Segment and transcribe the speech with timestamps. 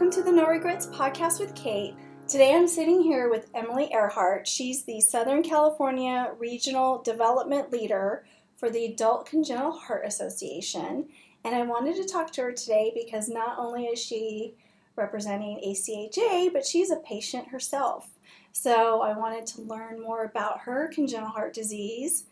[0.00, 1.94] welcome to the No Regrets podcast with Kate.
[2.26, 4.48] Today I'm sitting here with Emily Earhart.
[4.48, 8.24] She's the Southern California Regional Development Leader
[8.56, 11.06] for the Adult Congenital Heart Association.
[11.44, 14.54] And I wanted to talk to her today because not only is she
[14.96, 18.08] representing ACHA, but she's a patient herself.
[18.52, 22.24] So I wanted to learn more about her congenital heart disease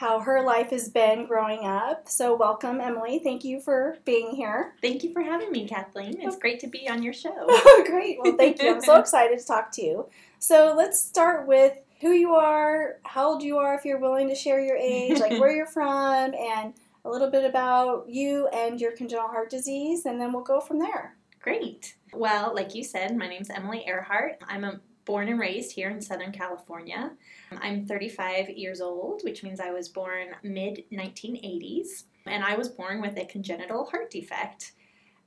[0.00, 2.08] how her life has been growing up.
[2.08, 3.18] So, welcome, Emily.
[3.18, 4.72] Thank you for being here.
[4.80, 6.16] Thank you for having me, Kathleen.
[6.18, 7.46] It's great to be on your show.
[7.84, 8.16] Great.
[8.18, 8.74] Well, thank you.
[8.74, 10.08] I'm so excited to talk to you.
[10.38, 14.34] So, let's start with who you are, how old you are, if you're willing to
[14.34, 16.72] share your age, like where you're from, and
[17.04, 20.78] a little bit about you and your congenital heart disease, and then we'll go from
[20.78, 21.16] there.
[21.40, 21.96] Great.
[22.14, 24.38] Well, like you said, my name's Emily Earhart.
[24.48, 27.10] I'm a born and raised here in Southern California.
[27.58, 33.00] I'm 35 years old, which means I was born mid 1980s, and I was born
[33.00, 34.72] with a congenital heart defect.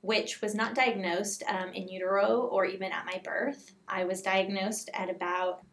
[0.00, 3.72] Which was not diagnosed um, in utero or even at my birth.
[3.88, 5.64] I was diagnosed at about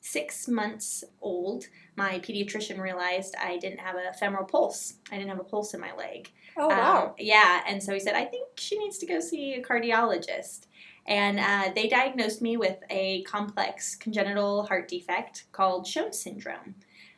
[0.00, 1.64] six months old.
[1.96, 4.94] My pediatrician realized I didn't have a femoral pulse.
[5.10, 6.30] I didn't have a pulse in my leg.
[6.56, 7.06] Oh, wow.
[7.06, 10.66] Um, yeah, and so he said, I think she needs to go see a cardiologist.
[11.08, 16.74] And uh, they diagnosed me with a complex congenital heart defect called Shone syndrome.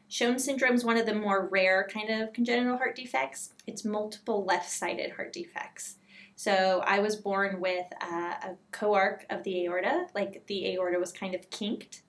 [0.06, 3.52] Shone syndrome is one of the more rare kind of congenital heart defects.
[3.66, 5.96] It's multiple left-sided heart defects.
[6.36, 11.12] So I was born with uh, a coarc of the aorta, like the aorta was
[11.12, 12.02] kind of kinked.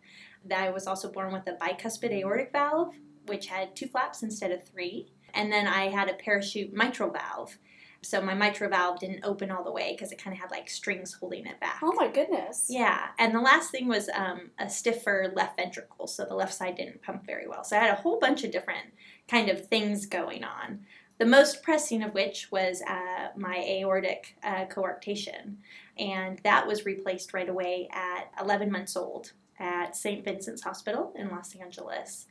[0.56, 4.64] I was also born with a bicuspid aortic valve, which had two flaps instead of
[4.64, 5.12] three.
[5.34, 7.58] And then I had a parachute mitral valve,
[8.04, 10.70] so my mitral valve didn't open all the way because it kind of had like
[10.70, 11.80] strings holding it back.
[11.84, 12.66] Oh my goodness.
[12.68, 13.10] Yeah.
[13.20, 16.08] And the last thing was um, a stiffer left ventricle.
[16.08, 17.64] So the left side didn't pump very well.
[17.64, 18.88] So I had a whole bunch of different
[19.28, 20.80] kind of things going on.
[21.20, 25.58] The most pressing of which was uh, my aortic uh, coarctation.
[26.00, 30.26] And that was replaced right away at 11 months old at St.
[30.26, 32.26] Vincent's Hospital in Los Angeles.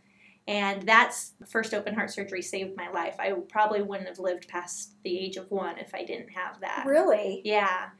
[0.49, 3.17] And that's first open heart surgery saved my life.
[3.19, 6.85] I probably wouldn't have lived past the age of one if I didn't have that.
[6.87, 7.43] Really?
[7.45, 7.91] Yeah.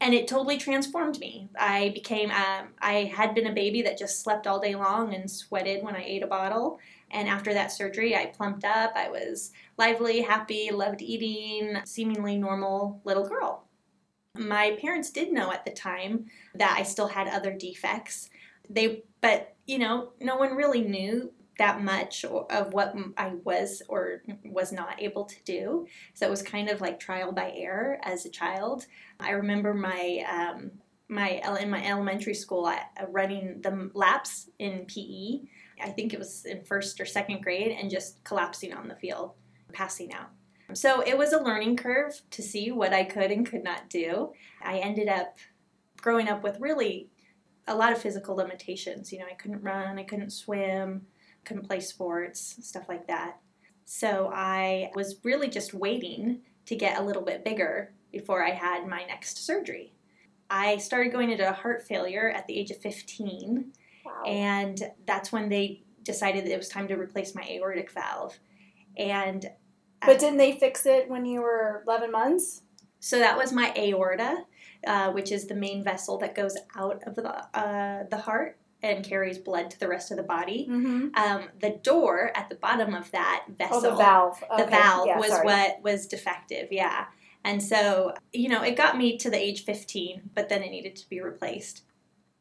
[0.00, 1.48] And it totally transformed me.
[1.58, 5.30] I became, um, I had been a baby that just slept all day long and
[5.30, 6.80] sweated when I ate a bottle.
[7.10, 8.92] And after that surgery, I plumped up.
[8.96, 13.68] I was lively, happy, loved eating, seemingly normal little girl.
[14.36, 18.30] My parents did know at the time that I still had other defects.
[18.68, 24.22] They, but you know, no one really knew that much of what I was or
[24.44, 25.86] was not able to do.
[26.14, 28.86] So it was kind of like trial by error as a child.
[29.20, 30.72] I remember my um,
[31.08, 32.78] my in my elementary school uh,
[33.08, 35.46] running the laps in PE.
[35.82, 39.32] I think it was in first or second grade, and just collapsing on the field,
[39.72, 40.30] passing out.
[40.72, 44.32] So it was a learning curve to see what I could and could not do.
[44.62, 45.36] I ended up
[46.00, 47.10] growing up with really
[47.66, 49.12] a lot of physical limitations.
[49.12, 51.06] You know, I couldn't run, I couldn't swim,
[51.44, 53.38] couldn't play sports, stuff like that.
[53.84, 58.86] So I was really just waiting to get a little bit bigger before I had
[58.86, 59.92] my next surgery.
[60.48, 63.72] I started going into heart failure at the age of 15,
[64.04, 64.22] wow.
[64.24, 68.38] and that's when they decided that it was time to replace my aortic valve.
[68.96, 69.46] And
[70.04, 72.62] but didn't they fix it when you were 11 months?
[73.00, 74.44] So that was my aorta,
[74.86, 77.28] uh, which is the main vessel that goes out of the
[77.58, 80.68] uh, the heart and carries blood to the rest of the body.
[80.70, 81.08] Mm-hmm.
[81.14, 84.62] Um, the door at the bottom of that vessel, oh, the valve, okay.
[84.62, 85.46] the valve yeah, was sorry.
[85.46, 86.68] what was defective.
[86.70, 87.06] Yeah,
[87.44, 90.96] and so you know it got me to the age 15, but then it needed
[90.96, 91.82] to be replaced.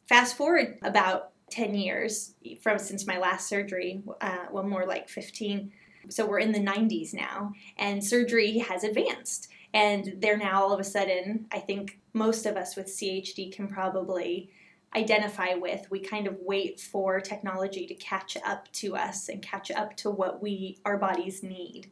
[0.09, 5.71] Fast forward about 10 years from since my last surgery, uh, well, more like 15.
[6.09, 9.47] So we're in the 90s now, and surgery has advanced.
[9.73, 13.67] And they're now all of a sudden, I think most of us with CHD can
[13.67, 14.51] probably
[14.95, 15.89] identify with.
[15.89, 20.09] We kind of wait for technology to catch up to us and catch up to
[20.09, 21.89] what we our bodies need.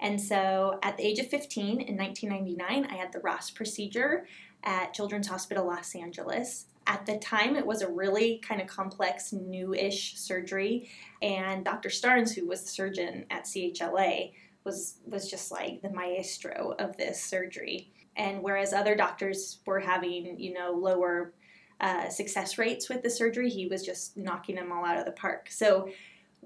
[0.00, 4.26] And so at the age of 15 in 1999, I had the Ross procedure
[4.62, 6.66] at Children's Hospital Los Angeles.
[6.86, 10.90] At the time, it was a really kind of complex, new-ish surgery,
[11.22, 11.88] and Dr.
[11.88, 14.32] Starnes, who was the surgeon at CHLA,
[14.64, 17.90] was was just like the maestro of this surgery.
[18.16, 21.32] And whereas other doctors were having, you know, lower
[21.80, 23.50] uh, success rates with the surgery.
[23.50, 25.48] He was just knocking them all out of the park.
[25.50, 25.88] So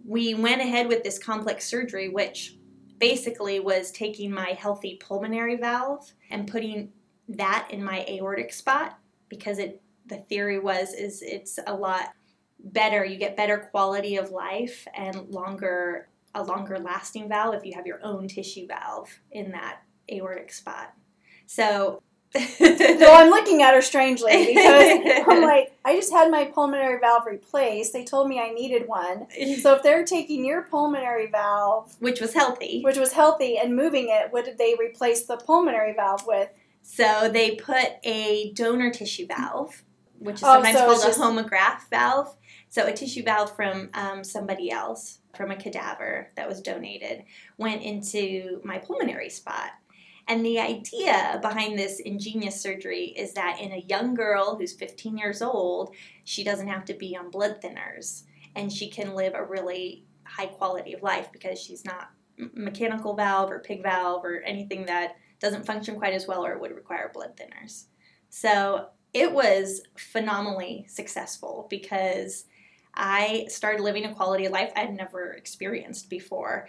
[0.05, 2.57] we went ahead with this complex surgery, which
[2.99, 6.93] basically was taking my healthy pulmonary valve and putting
[7.29, 8.99] that in my aortic spot
[9.29, 12.13] because it the theory was is it's a lot
[12.59, 17.73] better you get better quality of life and longer a longer lasting valve if you
[17.75, 20.95] have your own tissue valve in that aortic spot
[21.47, 22.03] so
[22.99, 24.99] So I'm looking at her strangely because
[25.29, 27.93] I'm like, I just had my pulmonary valve replaced.
[27.93, 29.27] They told me I needed one.
[29.61, 32.83] So if they're taking your pulmonary valve, which was healthy.
[32.83, 36.49] which was healthy, and moving it, what did they replace the pulmonary valve with?
[36.83, 39.83] So they put a donor tissue valve,
[40.19, 42.35] which is Oh, sometimes so called it's a just- homograft valve.
[42.71, 47.25] So a tissue valve from um, somebody else, from a cadaver that was donated,
[47.57, 49.71] went into my pulmonary spot.
[50.29, 55.17] And the idea behind this ingenious surgery is that in a young girl who's 15
[55.17, 55.95] years old,
[56.25, 60.47] she doesn't have to be on blood thinners and she can live a really high
[60.47, 62.11] quality of life because she's not
[62.55, 66.75] mechanical valve or pig valve or anything that doesn't function quite as well or would
[66.75, 67.85] require blood thinners.
[68.29, 72.45] So it was phenomenally successful because
[72.95, 76.69] I started living a quality of life I'd never experienced before.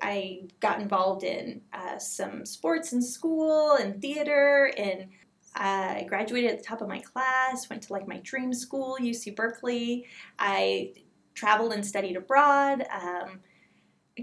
[0.00, 5.06] I got involved in uh, some sports in school and theater, and
[5.54, 9.34] I graduated at the top of my class, went to like my dream school, UC
[9.34, 10.06] Berkeley.
[10.38, 10.92] I
[11.34, 12.84] traveled and studied abroad.
[12.92, 13.40] Um,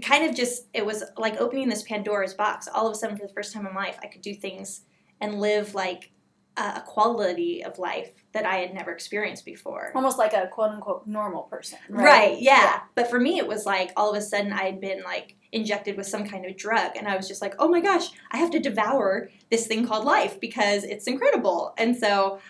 [0.02, 2.68] kind of just, it was like opening this Pandora's box.
[2.72, 4.82] All of a sudden, for the first time in my life, I could do things
[5.20, 6.10] and live like
[6.58, 9.92] a quality of life that I had never experienced before.
[9.94, 11.78] Almost like a quote unquote normal person.
[11.90, 12.38] Right, Right.
[12.40, 12.80] yeah.
[12.94, 15.96] But for me, it was like all of a sudden I had been like injected
[15.96, 18.50] with some kind of drug, and I was just like, oh my gosh, I have
[18.50, 21.74] to devour this thing called life because it's incredible.
[21.78, 22.40] And so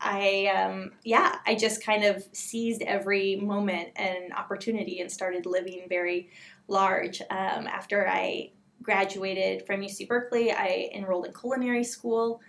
[0.00, 5.86] I, um, yeah, I just kind of seized every moment and opportunity and started living
[5.88, 6.30] very
[6.68, 7.20] large.
[7.30, 8.50] Um, after I
[8.82, 12.40] graduated from UC Berkeley, I enrolled in culinary school.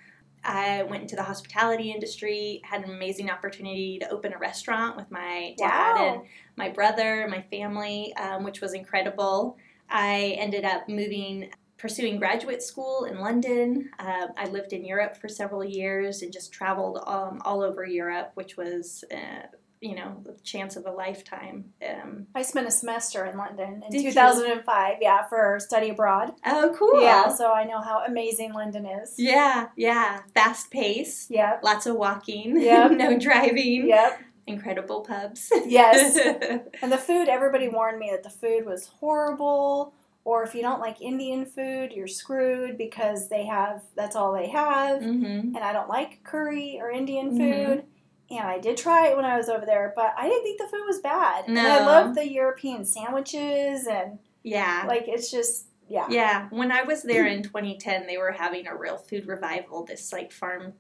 [0.44, 5.10] I went into the hospitality industry, had an amazing opportunity to open a restaurant with
[5.10, 6.14] my dad Wow.
[6.16, 6.22] and
[6.56, 9.58] my brother, my family, um, which was incredible.
[9.90, 13.90] I ended up moving, pursuing graduate school in London.
[14.00, 18.32] Um, I lived in Europe for several years and just traveled um, all over Europe,
[18.36, 19.48] which was, uh,
[19.80, 21.66] you know, the chance of a lifetime.
[21.88, 24.12] Um, I spent a semester in London in Did you?
[24.12, 26.34] 2005, yeah, for study abroad.
[26.46, 27.00] oh, cool.
[27.04, 29.14] Yeah, so I know how amazing London is.
[29.20, 30.22] Yeah, yeah.
[30.34, 31.60] Fast pace, Yeah.
[31.62, 32.92] lots of walking, Yep.
[32.94, 34.20] no driving, Yep.
[34.48, 35.52] Incredible pubs.
[35.66, 36.18] Yes.
[36.82, 39.94] And the food, everybody warned me that the food was horrible.
[40.24, 44.50] Or if you don't like Indian food, you're screwed because they have, that's all they
[44.50, 45.02] have.
[45.04, 45.24] hmm
[45.56, 47.38] And I don't like curry or Indian Mhm.
[47.38, 47.84] food.
[48.30, 50.68] And I did try it when I was over there, but I didn't think the
[50.68, 51.48] food was bad.
[51.48, 51.86] And I No.
[51.86, 54.84] love the European sandwiches and Yeah.
[54.86, 56.08] like it's just, yeah.
[56.10, 59.86] Yeah, when I was there in 2010, they were having a real food revival.
[59.86, 60.74] This like farm,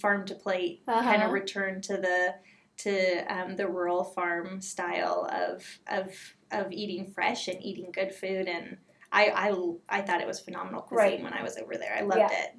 [0.00, 1.26] farm to plate kind Uh-huh.
[1.26, 2.36] of return to the
[2.78, 6.14] to um, the rural farm style of of
[6.50, 8.46] of eating fresh and eating good food.
[8.48, 8.76] And
[9.12, 9.26] I
[9.90, 11.22] I, I thought it was phenomenal cuisine Right.
[11.22, 11.94] when I was over there.
[11.96, 12.28] I loved Yeah.
[12.32, 12.50] it.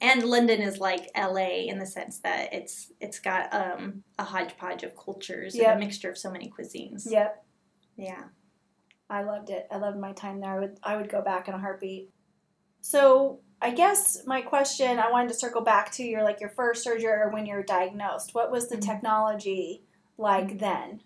[0.00, 4.84] And London is like LA in the sense that it's it's got um, a hodgepodge
[4.84, 5.66] of cultures Yep.
[5.66, 7.02] and a mixture of so many cuisines.
[7.10, 7.44] Yep.
[7.96, 8.24] Yeah.
[9.10, 9.66] I loved it.
[9.70, 10.52] I loved my time there.
[10.54, 12.10] I would I would go back in a heartbeat.
[12.80, 16.84] So I guess my question I wanted to circle back to your like your first
[16.84, 18.34] surgery or when you're diagnosed.
[18.34, 18.82] What was the Mhm.
[18.86, 19.82] technology
[20.16, 21.02] like then?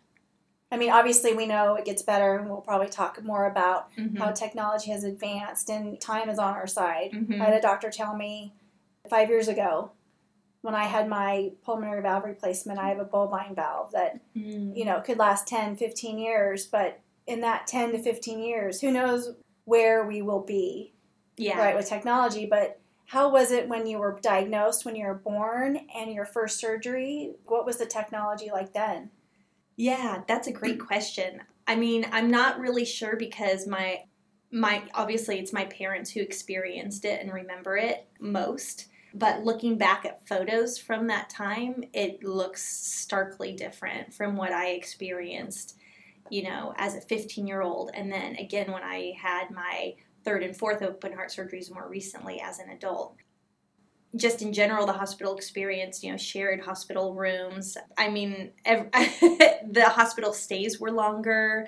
[0.70, 4.18] I mean, obviously we know it gets better, and we'll probably talk more about Mhm.
[4.18, 7.10] how technology has advanced and time is on our side.
[7.12, 7.40] Mhm.
[7.40, 8.54] I had a doctor tell me
[9.08, 9.90] five years ago
[10.62, 14.76] when I had my pulmonary valve replacement, I have a bovine valve that Mm.
[14.76, 18.90] you know, could last 10, 15 years, but in that 10 to 15 years, who
[18.90, 20.92] knows where we will be,
[21.36, 21.58] Yeah.
[21.58, 22.46] right, with technology.
[22.46, 26.58] But how was it when you were diagnosed, when you were born, and your first
[26.58, 27.32] surgery?
[27.44, 29.10] What was the technology like then?
[29.76, 31.42] Yeah, that's a great question.
[31.66, 34.04] I mean, I'm not really sure because my
[34.54, 38.88] my obviously it's my parents who experienced it and remember it most.
[39.14, 44.68] But looking back at photos from that time, it looks starkly different from what I
[44.70, 45.76] experienced,
[46.30, 47.90] you know, as a 15 year old.
[47.94, 52.40] And then again, when I had my third and fourth open heart surgeries more recently
[52.40, 53.16] as an adult.
[54.14, 57.76] Just in general, the hospital experience, you know, shared hospital rooms.
[57.96, 61.66] I mean, ev- the hospital stays were longer.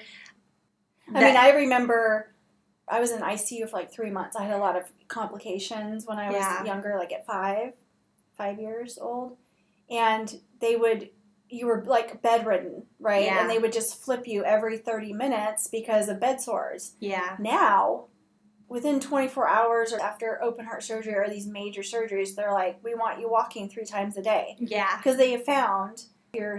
[1.14, 2.34] I mean, I remember
[2.86, 4.36] I was in ICU for like three months.
[4.36, 6.64] I had a lot of complications when I was Yeah.
[6.64, 7.72] younger, like at five,
[8.36, 9.38] five years old.
[9.90, 11.10] And they would,
[11.48, 13.24] you were like bedridden, right?
[13.24, 13.40] Yeah.
[13.40, 16.92] And they would just flip you every 30 minutes because of bed sores.
[17.00, 18.06] yeah, Now,
[18.74, 22.92] within 24 hours or after open heart surgery or these major surgeries, they're like, we
[22.92, 24.56] want you walking three times a day.
[24.58, 26.58] yeah, Because they have found you're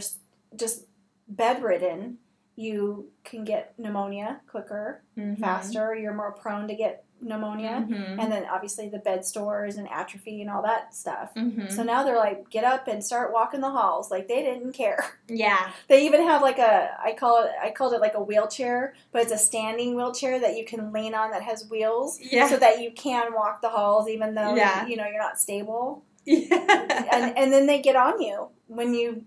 [0.55, 0.85] just
[1.27, 2.17] bedridden,
[2.55, 5.39] you can get pneumonia quicker Mhm.
[5.39, 5.93] faster.
[5.95, 8.19] You're more prone to get pneumonia, Mhm.
[8.21, 11.33] and then obviously the bed stores and atrophy and all that stuff.
[11.33, 11.71] Mhm.
[11.71, 14.11] So now they're like, get up and start walking the halls.
[14.11, 14.99] Like they didn't care.
[15.27, 15.71] yeah.
[15.87, 19.21] They even have like a I call it I called it like a wheelchair, but
[19.23, 22.47] it's a standing wheelchair that you can lean on that has wheels, Yeah.
[22.47, 24.85] so that you can walk the halls even though Yeah.
[24.85, 26.03] you know you're not stable.
[26.25, 27.05] yeah.
[27.11, 29.23] And and then they get on you when you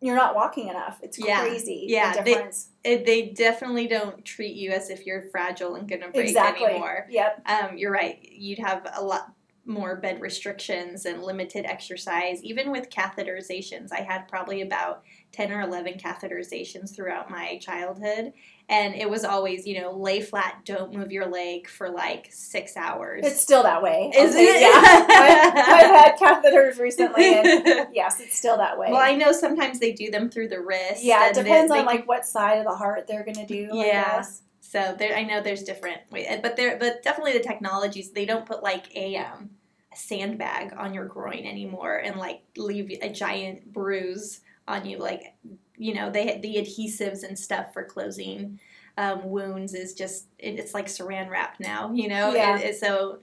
[0.00, 0.98] you're not walking enough.
[1.02, 1.40] It's Yeah.
[1.40, 1.86] crazy.
[1.88, 2.68] Yeah, the they- difference.
[2.84, 6.66] It- they definitely don't treat you as if you're fragile and gonna break exactly.
[6.66, 7.06] anymore.
[7.10, 7.42] Yep.
[7.46, 8.18] Um, you're right.
[8.22, 9.32] You'd have a lot
[9.66, 12.42] more bed restrictions and limited exercise.
[12.42, 15.02] Even with catheterizations, I had probably about
[15.32, 18.32] 10 or 11 catheterizations throughout my childhood.
[18.70, 22.76] And it was always, you know, lay flat, don't move your leg for like six
[22.76, 23.24] hours.
[23.24, 24.12] It's still that way.
[24.14, 24.60] Is say- it?
[24.60, 24.68] Yeah.
[25.08, 28.88] I, I've had catheters recently, and yes, it's still that way.
[28.90, 31.02] well, I know sometimes they do them through the wrist.
[31.02, 33.70] yeah, it depends they on can- like what side of the heart they're gonna do.
[33.72, 34.22] Yeah.
[34.60, 38.44] So there, I know there's different, way- but there, but definitely the technologies they don't
[38.44, 39.50] put like a um,
[39.90, 44.98] a sandbag on your groin anymore and like leave a giant bruise on you.
[44.98, 45.34] Like
[45.78, 48.60] you know, they the adhesives and stuff for closing
[48.98, 51.92] um, wounds is just it, it's like Saran wrap now.
[51.92, 52.72] You know, Yeah.
[52.72, 53.20] So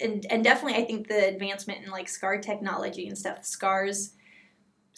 [0.00, 4.14] and and definitely I think the advancement in like scar technology and stuff, scars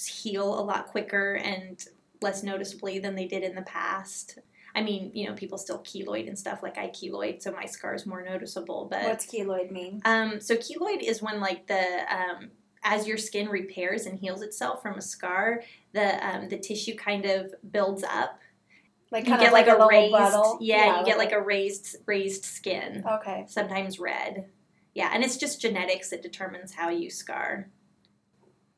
[0.06, 1.85] heal a lot quicker and
[2.21, 4.38] less noticeably than they did in the past.
[4.75, 7.94] I mean, you know, people still keloid and stuff like I keloid, so my scar
[7.94, 8.87] is more noticeable.
[8.90, 10.00] But What's keloid mean?
[10.04, 12.50] um, so keloid is when like the um,
[12.84, 15.62] as your skin repairs and heals itself from a scar,
[15.92, 18.38] the um, the tissue kind of builds up.
[19.10, 20.58] Like You get of like, a, raised, buttle.
[20.62, 23.44] yeah, you get like a raised raised skin, Okay.
[23.46, 24.46] sometimes red.
[24.94, 27.68] Yeah, and it's just genetics that determines how you scar.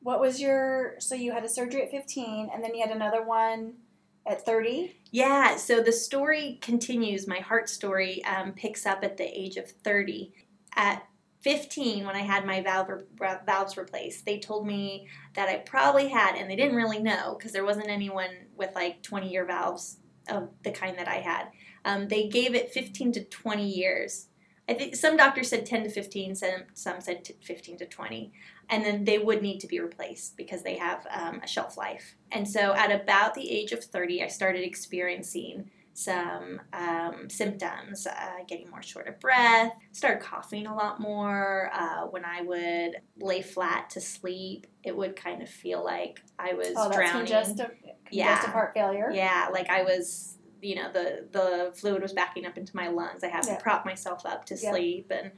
[0.01, 0.97] What was your?
[0.99, 3.75] So you had a surgery at 15, and then you had another one
[4.27, 4.95] at 30.
[5.13, 7.27] Yeah, so the story continues.
[7.29, 10.33] My heart story um, picks up at the age of 30.
[10.77, 11.07] At
[11.45, 12.91] 15, when I had my valve
[13.45, 17.53] valves replaced, they told me that I probably had, and they didn't really know because
[17.53, 19.99] there wasn't anyone with like 20 year valves
[20.31, 21.49] of the kind that I had.
[21.85, 24.29] Um, they gave it 15 to 20 years.
[24.67, 28.33] I think some doctors said 10 to 15, some, some said t- 15 to 20.
[28.71, 32.15] And then they would need to be replaced because they have um, a shelf life.
[32.33, 38.13] And so at about the age of 30, I started experiencing some um, symptoms, uh,
[38.49, 41.71] getting more short of breath, started coughing a lot more.
[41.73, 46.55] Uh, when I would lay flat to sleep, it would kind of feel like I
[46.55, 47.19] was Oh, drowning.
[47.27, 47.71] congestive,
[48.07, 48.51] congestive Yeah.
[48.53, 49.11] heart failure.
[49.13, 53.23] Yeah, like I was, you know, the the fluid was backing up into my lungs.
[53.23, 53.57] I had Yeah.
[53.57, 54.71] to prop myself up to Yeah.
[54.71, 55.31] sleep, and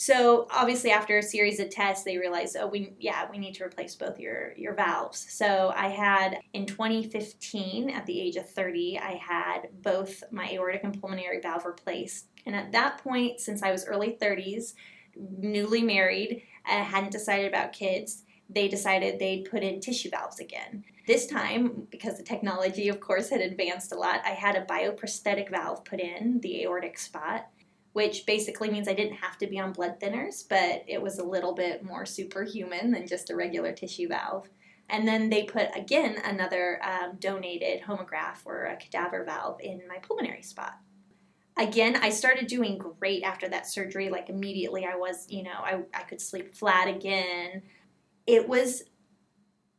[0.00, 3.64] so obviously after a series of tests, they realized, oh, we yeah, we need to
[3.64, 5.26] replace both your your valves.
[5.28, 10.84] So I had in 2015, at the age of 30, I had both my aortic
[10.84, 14.72] and pulmonary valve replaced, and at that point, since I was early 30s,
[15.16, 18.22] newly married, I hadn't decided about kids.
[18.48, 20.82] They decided they'd put in tissue valves again.
[21.06, 25.50] This time, because the technology, of course, had advanced a lot, I had a bioprosthetic
[25.50, 27.50] valve put in the aortic spot,
[27.92, 31.24] which basically means I didn't have to be on blood thinners, but it was a
[31.24, 34.48] little bit more superhuman than just a regular tissue valve.
[34.88, 39.98] And then they put again another um, donated homograft or a cadaver valve in my
[39.98, 40.78] pulmonary spot.
[41.56, 44.08] Again, I started doing great after that surgery.
[44.08, 47.62] Like immediately, I was, you know, I, I could sleep flat again.
[48.26, 48.84] It was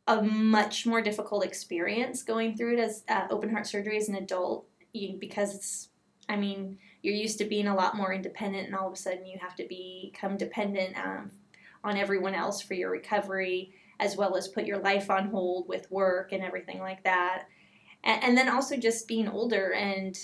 [0.06, 4.16] a much more difficult experience going through it as uh, open heart surgery as an
[4.16, 4.66] adult
[5.18, 5.88] because it's,
[6.28, 9.26] I mean, you're used to being a lot more independent, and all of a sudden
[9.26, 11.30] you have to become dependent um,
[11.84, 15.90] on everyone else for your recovery, as well as put your life on hold with
[15.90, 17.44] work and everything like that.
[18.04, 20.16] And, and then also just being older and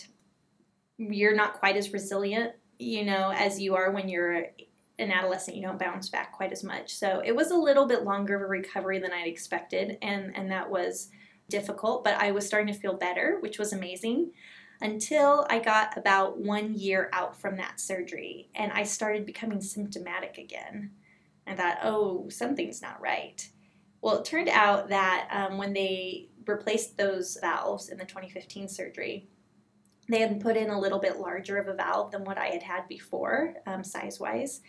[0.99, 4.47] you're not quite as resilient, you know, as you are when you're
[4.99, 5.57] an adolescent.
[5.57, 6.95] You don't bounce back quite as much.
[6.95, 10.51] So it was a little bit longer of a recovery than I'd expected, and and
[10.51, 11.09] that was
[11.49, 12.05] difficult.
[12.05, 14.33] But I was starting to feel better, which was amazing.
[14.81, 20.39] Until I got about one year out from that surgery, and I started becoming symptomatic
[20.39, 20.93] again.
[21.47, 23.49] I thought, oh, something's not right.
[24.01, 29.29] Well, it turned out that um, when they replaced those valves in the 2015 surgery,
[30.09, 32.63] they had put in a little bit larger of a valve than what I had
[32.63, 34.63] had before, um, size wise.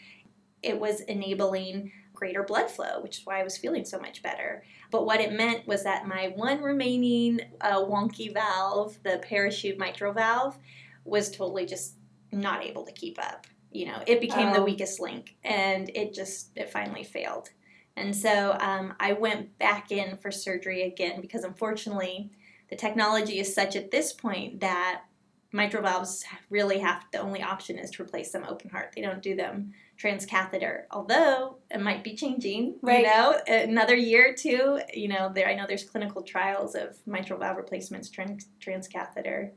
[0.61, 4.63] It was enabling greater blood flow, which is why I was feeling so much better.
[4.91, 10.13] But what it meant was that my one remaining uh, wonky valve, the parachute mitral
[10.13, 10.57] valve,
[11.05, 11.95] was totally just
[12.31, 13.47] not able to keep up.
[13.71, 14.65] You know, it became the Oh.
[14.65, 17.49] weakest link, and it just it finally failed.
[17.95, 22.31] And so um, I went back in for surgery again because unfortunately,
[22.69, 25.03] the technology is such at this point that
[25.51, 28.93] mitral valves really have the only option is to replace them open heart.
[28.95, 30.83] They don't do them transcatheter.
[30.91, 32.99] Although it might be changing, Right.
[32.99, 34.79] you know, another year or two.
[34.93, 39.51] You know, there I know there's clinical trials of mitral valve replacements trans, transcatheter.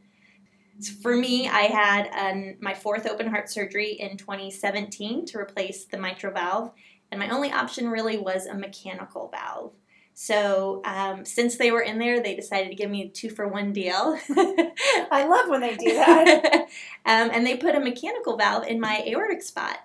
[0.81, 5.85] So for me, I had um, my fourth open heart surgery in 2017 to replace
[5.85, 6.73] the mitral valve,
[7.11, 9.75] and my only option really was a mechanical valve.
[10.15, 13.49] So um, since they were in there, they decided to give me a two for
[13.49, 14.19] one deal.
[15.11, 16.67] I love when they do that.
[17.07, 19.79] um, and they put a mechanical valve in my aortic spot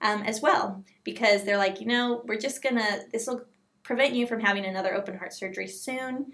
[0.00, 3.42] um, as well because they're like, you know, we're just gonna, this will
[3.82, 6.32] prevent you from having another open heart surgery soon.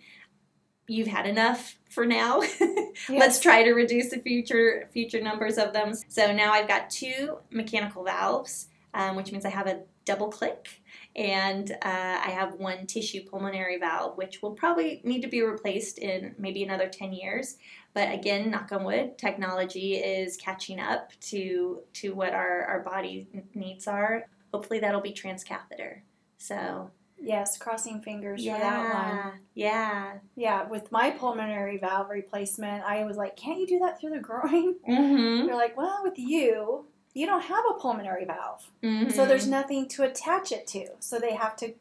[0.86, 2.42] You've had enough for now.
[3.08, 5.94] Let's try to reduce the future future numbers of them.
[6.08, 10.82] So now I've got two mechanical valves, um, which means I have a double click,
[11.16, 15.98] and uh, I have one tissue pulmonary valve, which will probably need to be replaced
[15.98, 17.56] in maybe another ten years.
[17.94, 23.28] But again, knock on wood, technology is catching up to to what our our body
[23.54, 24.26] needs are.
[24.52, 26.00] Hopefully, that'll be transcatheter.
[26.38, 29.32] So Yes, crossing fingers for that one.
[29.54, 34.10] yeah, Yeah, with my pulmonary valve replacement, I was like, can't you do that through
[34.10, 34.74] the groin?
[34.86, 34.98] yeah.
[35.00, 35.46] Mm-hmm.
[35.46, 36.84] They're like, well, with you,
[37.14, 38.68] you don't have a pulmonary valve.
[38.82, 39.10] mm-hmm.
[39.10, 40.88] So there's nothing to attach it to.
[40.98, 41.74] So they have to,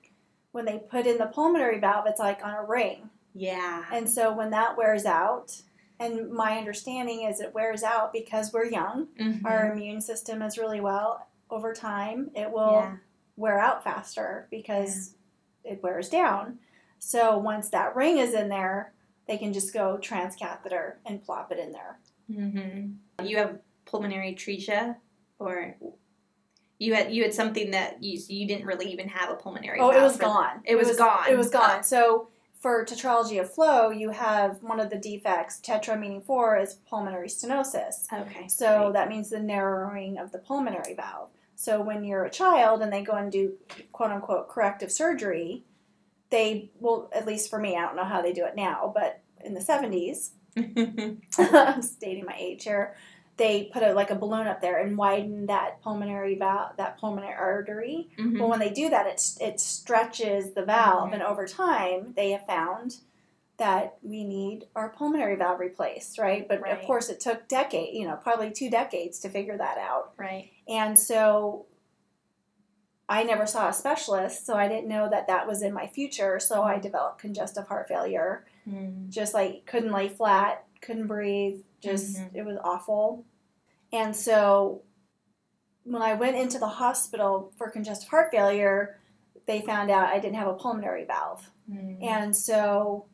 [0.54, 3.10] when they put in the pulmonary valve, it's like on a ring.
[3.34, 3.84] yeah.
[3.92, 5.62] And so when that wears out,
[6.04, 9.46] and my understanding is it wears out because we're young, Mhm.
[9.46, 11.28] our immune system is really well.
[11.50, 12.98] Over time, it will yeah.
[13.38, 15.16] wear out faster because
[15.64, 16.60] it wears down.
[17.00, 18.94] So once that ring is in there,
[19.28, 22.00] they can just go transcatheter and plop it in there.
[22.30, 23.26] Mm-hmm.
[23.26, 24.98] You have pulmonary atresia,
[25.40, 25.76] or
[26.80, 29.80] you had you had something that you you didn't really even have a pulmonary.
[29.80, 30.62] Oh, it was gone.
[30.66, 31.30] It was gone.
[31.30, 31.84] It was gone.
[31.84, 32.30] So
[32.64, 35.60] for tetralogy of Fallot, you have one of the defects.
[35.60, 38.06] Tetra meaning four is pulmonary stenosis.
[38.12, 38.48] Okay.
[38.48, 41.28] So that means the narrowing of the pulmonary valve.
[41.56, 43.56] So when you're a child and they go and do
[43.92, 45.66] quote unquote corrective surgery,
[46.30, 49.22] they will, at least for me, I don't know how they do it now, but
[49.44, 50.30] in the 70s,
[51.38, 52.96] I'm stating my age here.
[53.38, 57.34] They put a, like a balloon up there and widen that pulmonary valve, that pulmonary
[57.34, 58.10] artery.
[58.18, 58.40] Mhm.
[58.40, 61.14] Well, when they do that, it it stretches the valve, Mhm.
[61.14, 62.98] and over time, they have found
[63.58, 66.48] that we need our pulmonary valve replaced, right?
[66.48, 66.74] But Right.
[66.74, 70.14] of course, it took decade, you know, probably two decades to figure that out.
[70.18, 70.50] Right.
[70.68, 71.66] And so,
[73.10, 76.40] I never saw a specialist, so I didn't know that that was in my future.
[76.40, 79.10] So I developed congestive heart failure Mm.
[79.10, 82.30] just like couldn't lay flat, couldn't breathe, just Mhm.
[82.36, 83.26] it was awful.
[83.92, 84.82] And so
[85.84, 89.00] when I went into the hospital for congestive heart failure,
[89.46, 91.50] they found out I didn't have a pulmonary valve.
[91.70, 92.02] Mm.
[92.04, 93.06] And so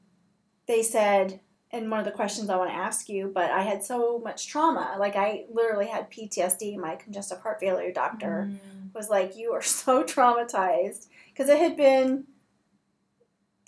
[0.67, 1.39] they said,
[1.71, 4.47] and one of the questions I want to ask you, but I had so much
[4.47, 4.95] trauma.
[4.99, 6.77] Like I literally had PTSD.
[6.77, 8.93] My congestive heart failure doctor Mm.
[8.93, 11.07] was like, You are so traumatized.
[11.29, 12.25] Because it had been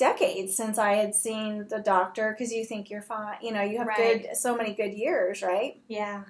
[0.02, 3.38] decades since I had seen the doctor because you think you're fine.
[3.40, 4.24] You know, you have Right.
[4.24, 5.80] good, so many good years, right?
[5.88, 6.24] Yeah.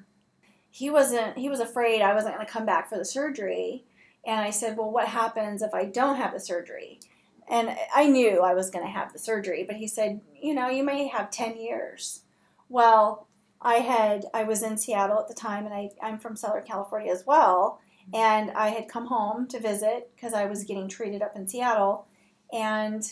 [0.69, 3.85] He wasn't, he was afraid I wasn't going to come back for the surgery.
[4.25, 6.99] And I said, Well, what happens if I don't have the surgery?
[7.49, 10.67] And I knew I was going to have the surgery, but he said, You know,
[10.67, 12.23] you may have 10 years.
[12.67, 13.27] Well,
[13.61, 17.11] I had, I was in Seattle at the time, and I, I'm from Southern California
[17.11, 17.79] as well.
[18.13, 22.05] And I had come home to visit because I was getting treated up in Seattle.
[22.51, 23.09] And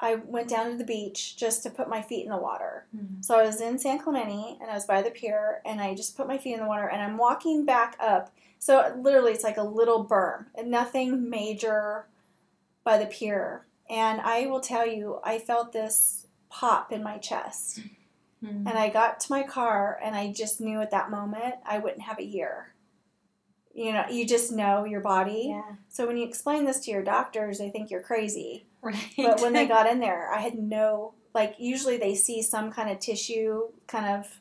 [0.00, 2.86] I went down to the beach just to put my feet in the water.
[2.96, 3.24] Mm.
[3.24, 6.16] So I was in San Clemente and I was by the pier and I just
[6.16, 8.32] put my feet in the water and I'm walking back up.
[8.60, 12.06] So literally it's like a little berm and nothing major
[12.84, 13.66] by the pier.
[13.90, 17.80] And I will tell you, I felt this pop in my chest.
[18.42, 18.68] Mm.
[18.68, 22.02] And I got to my car and I just knew at that moment I wouldn't
[22.02, 22.72] have a year.
[23.74, 25.48] You know, you just know your body.
[25.50, 25.74] Yeah.
[25.88, 28.67] So when you explain this to your doctors, they think you're crazy.
[28.82, 29.12] Right.
[29.16, 32.90] But when they got in there, I had no like usually they see some kind
[32.90, 34.40] of tissue kind of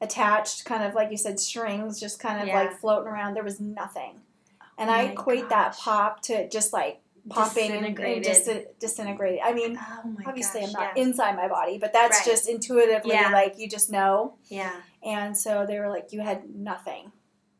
[0.00, 2.60] attached, kind of like you said, strings just kind of Yeah.
[2.62, 3.34] like floating around.
[3.34, 4.20] There was nothing.
[4.60, 8.48] Oh and Oh I my equate that pop to just like popping and, and dis-
[8.78, 9.40] disintegrating.
[9.42, 11.02] I mean, oh obviously gosh, I'm not yeah.
[11.04, 12.26] inside my body, but that's Right.
[12.26, 13.30] just intuitively Yeah.
[13.30, 14.36] like you just know.
[14.48, 14.74] Yeah.
[15.04, 17.12] And so they were like, you had nothing,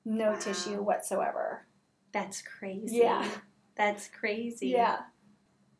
[0.04, 0.38] no Wow.
[0.38, 1.66] tissue whatsoever.
[2.12, 2.98] That's crazy.
[2.98, 3.26] Yeah.
[3.76, 4.68] That's crazy.
[4.68, 4.98] Yeah.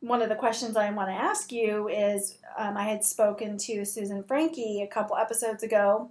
[0.07, 3.85] One of the questions I want to ask you is um, I had spoken to
[3.85, 6.11] Susan Frankie a couple episodes ago.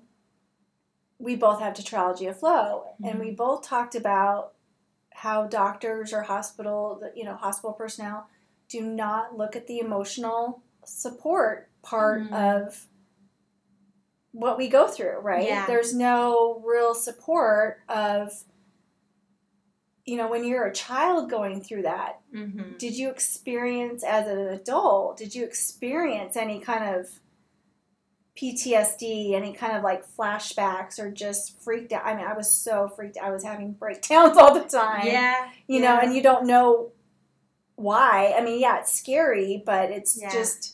[1.17, 4.51] We both have tetralogy of Fallot, and we both talked about
[5.11, 8.27] how doctors or hospital, you know, hospital personnel
[8.67, 12.33] do not look at the emotional support part Mhm.
[12.33, 12.87] of
[14.33, 15.47] what we go through, right?
[15.47, 15.65] Yeah.
[15.67, 18.43] There's no real support of,
[20.05, 22.19] you know, when you're a child going through that.
[22.33, 22.77] Mm-hmm.
[22.77, 25.17] Did you experience as an adult?
[25.17, 27.07] Did you experience any kind of
[28.39, 32.05] PTSD, any kind of like flashbacks, or just freaked out?
[32.05, 33.17] I mean, I was so freaked.
[33.17, 33.25] out.
[33.25, 35.05] I was having breakdowns all the time.
[35.07, 35.49] Yeah.
[35.67, 35.95] you yeah.
[35.95, 36.91] know, and you don't know
[37.75, 38.33] why.
[38.37, 40.31] I mean, yeah, it's scary, but it's Yeah.
[40.31, 40.73] just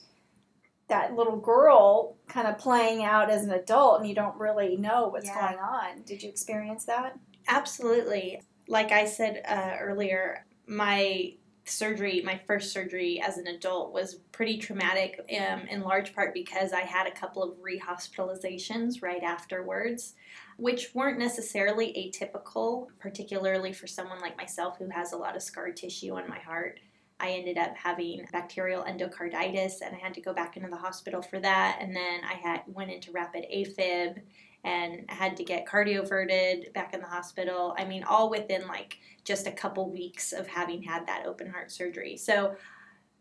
[0.88, 5.08] that little girl kind of playing out as an adult, and you don't really know
[5.08, 5.54] what's Yeah.
[5.54, 6.02] going on.
[6.02, 7.18] Did you experience that?
[7.48, 8.42] Absolutely.
[8.68, 11.34] Like I said uh, earlier, my
[11.66, 16.74] surgery, my first surgery as an adult, was pretty traumatic um, in large part because
[16.74, 20.16] I had a couple of rehospitalizations right afterwards,
[20.58, 25.72] which weren't necessarily atypical, particularly for someone like myself who has a lot of scar
[25.72, 26.80] tissue on my heart.
[27.20, 31.22] I ended up having bacterial endocarditis and I had to go back into the hospital
[31.22, 31.78] for that.
[31.80, 34.22] And then I had went into rapid AFib
[34.64, 37.76] and had to get cardioverted back in the hospital.
[37.78, 41.72] I mean, all within like just a couple weeks of having had that open heart
[41.72, 42.18] surgery.
[42.18, 42.56] So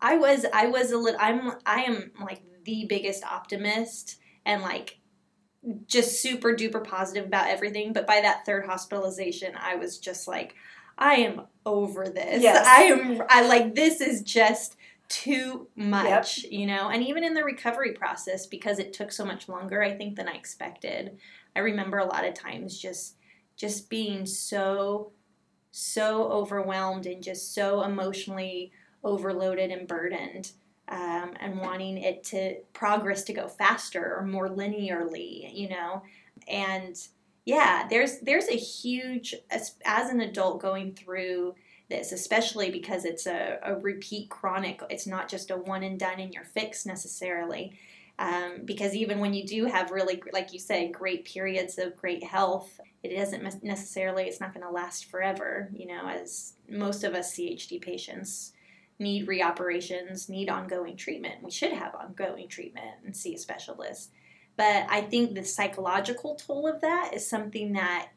[0.00, 4.98] I was I was a little I'm I am like the biggest optimist and like
[5.86, 7.92] just super duper positive about everything.
[7.92, 10.54] But by that third hospitalization, I was just like,
[10.96, 12.42] I am over this.
[12.42, 12.66] Yes.
[12.66, 14.76] I am I like this is just
[15.10, 16.88] too much, you know.
[16.88, 20.28] And even in the recovery process, because it took so much longer, I think than
[20.28, 21.18] I expected.
[21.54, 23.16] I remember a lot of times just
[23.56, 25.12] just being so
[25.72, 28.72] so overwhelmed and just so emotionally
[29.04, 30.52] overloaded and burdened
[30.88, 36.02] um, and wanting it to progress to go faster or more linearly you know
[36.48, 36.96] and
[37.44, 41.54] yeah there's there's a huge as, as an adult going through
[41.90, 44.80] this especially because it's a, a repeat chronic.
[44.88, 47.78] It's not just a one and done and you're fixed necessarily.
[48.18, 52.24] Um, because even when you do have really like you said, great periods of great
[52.24, 57.14] health it doesn't necessarily it's not going to last forever you know as most of
[57.14, 58.52] us chd patients
[58.98, 61.42] need reoperations need ongoing treatment.
[61.42, 64.10] We should have ongoing treatment and see a specialist.
[64.56, 68.10] But i think the psychological toll of that is something that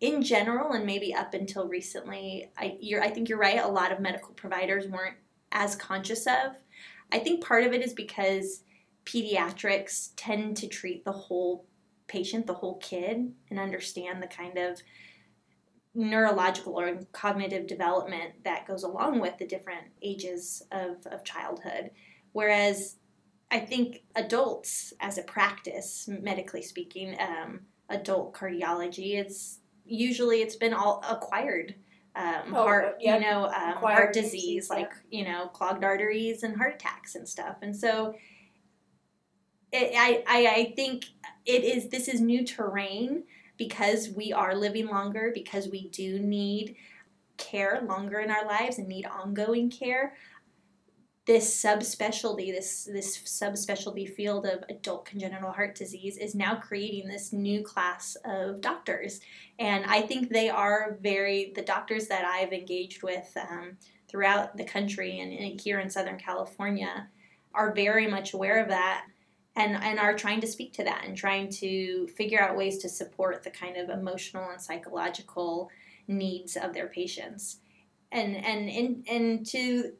[0.00, 4.00] in general and maybe up until recently I, I think you're right a lot of
[4.00, 5.16] medical providers weren't
[5.52, 6.56] as conscious of
[7.12, 8.62] i think part of it is because
[9.04, 11.66] pediatrics tend to treat the whole
[12.10, 14.82] patient, the whole kid, and understand the kind of
[15.94, 21.90] neurological or cognitive development that goes along with the different ages of, of childhood.
[22.32, 22.96] Whereas
[23.50, 29.59] I think adults, as a practice, medically speaking, um, adult cardiology, it's
[29.90, 31.74] usually it's been all acquired
[32.16, 33.14] um, Oh, heart, yeah.
[33.14, 34.76] you know, um, heart disease, disease, yeah.
[34.76, 37.56] like you know, clogged arteries and heart attacks and stuff.
[37.62, 38.14] And so,
[39.72, 41.06] it, I, I, I think
[41.46, 41.88] it is.
[41.88, 43.24] This is new terrain
[43.56, 46.76] because we are living longer because we do need
[47.36, 50.14] care longer in our lives and need ongoing care.
[51.26, 57.32] This subspecialty, this this subspecialty field of adult congenital heart disease is now creating this
[57.32, 59.20] new class of doctors,
[59.58, 63.76] and I think they are very the doctors that I've engaged with um,
[64.08, 67.08] throughout the country and, and here in Southern California
[67.54, 69.04] are very much aware of that
[69.56, 72.88] and and are trying to speak to that and trying to figure out ways to
[72.88, 75.70] support the kind of emotional and psychological
[76.08, 77.58] needs of their patients.
[78.12, 79.92] And and and, and to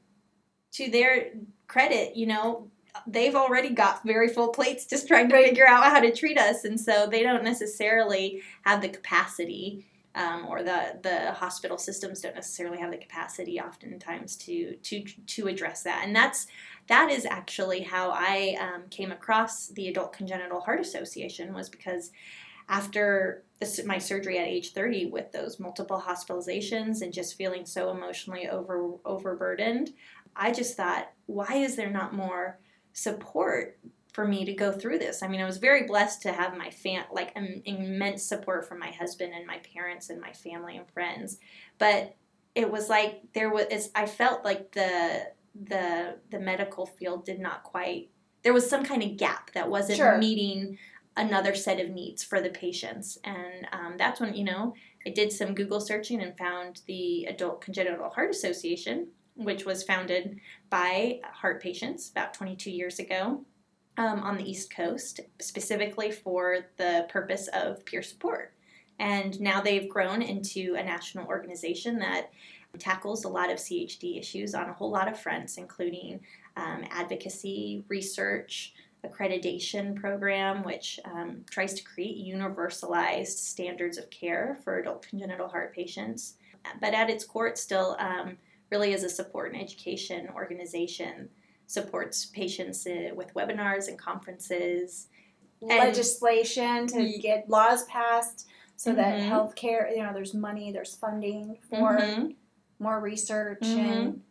[0.72, 1.30] to their
[1.68, 2.68] credit you know
[3.06, 5.46] they've already got very full plates just trying to Right.
[5.46, 10.46] figure out how to treat us and so they don't necessarily have the capacity um,
[10.48, 15.85] or the the hospital systems don't necessarily have the capacity oftentimes to to to address
[15.85, 16.48] that and that's
[16.88, 22.11] that is actually how I um, came across the Adult Congenital Heart Association was because
[22.68, 27.90] after this, my surgery at age 30 with those multiple hospitalizations and just feeling so
[27.90, 29.90] emotionally over overburdened,
[30.36, 32.58] I just thought, why is there not more
[32.92, 33.78] support
[34.12, 35.22] for me to go through this?
[35.22, 38.78] I mean, I was very blessed to have my fan like im- immense support from
[38.78, 41.38] my husband and my parents and my family and friends,
[41.78, 42.16] but
[42.54, 47.62] it was like there was I felt like the the the medical field did not
[47.64, 48.10] quite
[48.42, 50.16] there was some kind of gap that wasn't Sure.
[50.16, 50.78] meeting
[51.16, 54.72] another set of needs for the patients and um, that's when you know
[55.06, 59.08] i did some google searching and found the adult congenital heart association
[59.44, 63.44] which was founded by heart patients about 22 years ago
[63.96, 68.53] um, on the east coast specifically for the purpose of peer support
[69.00, 72.31] and now they've grown into a national organization that
[72.79, 76.20] tackles a lot of CHD issues on a whole lot of fronts, including
[76.57, 78.74] um, advocacy, research,
[79.05, 85.74] accreditation program, which um, tries to create universalized standards of care for adult congenital heart
[85.74, 86.35] patients.
[86.81, 88.37] But at its core, it still um,
[88.70, 91.28] really is a support and education organization,
[91.66, 95.09] supports patients uh, with webinars and conferences.
[95.62, 99.28] Legislation to get laws passed so that Mhm.
[99.28, 102.37] healthcare, you know, there's money, there's funding for Mhm.
[102.78, 103.76] more research Mhm.
[103.76, 104.22] and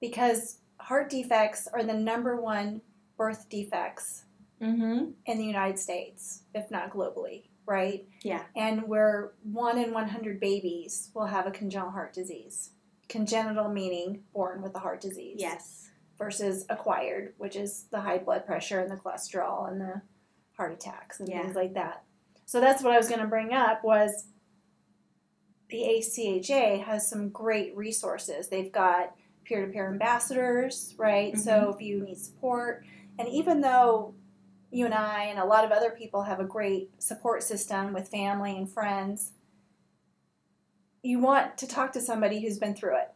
[0.00, 2.80] because heart defects are the number one
[3.16, 4.24] birth defects
[4.60, 5.10] Mm-hmm.
[5.26, 8.08] in the United States, if not globally, right?
[8.22, 8.44] Yeah.
[8.56, 12.70] And where one in 100 babies will have a congenital heart disease.
[13.08, 15.36] Congenital meaning born with a heart disease.
[15.38, 15.90] Yes.
[16.18, 20.02] Versus acquired, which is the high blood pressure and the cholesterol and the
[20.56, 21.42] heart attacks and Yeah.
[21.42, 22.04] things like that.
[22.46, 24.26] So that's what I was going to bring up was
[25.70, 28.48] the ACHA has some great resources.
[28.48, 29.14] They've got
[29.44, 31.36] peer-to-peer ambassadors, right?
[31.36, 31.70] So Mm-hmm.
[31.74, 32.84] if you need support,
[33.18, 34.14] and even though
[34.70, 38.08] you and I and a lot of other people have a great support system with
[38.08, 39.32] family and friends,
[41.04, 43.10] you want to talk to somebody who's been through it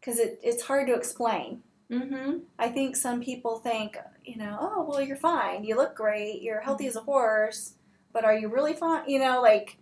[0.00, 1.62] because it, it's hard to explain.
[1.92, 2.38] Mm-hmm.
[2.58, 5.62] I think some people think, you know, oh, well, you're fine.
[5.62, 6.42] You look great.
[6.42, 7.74] You're healthy as a horse.
[8.12, 9.08] But are you really fine?
[9.08, 9.76] You know, like,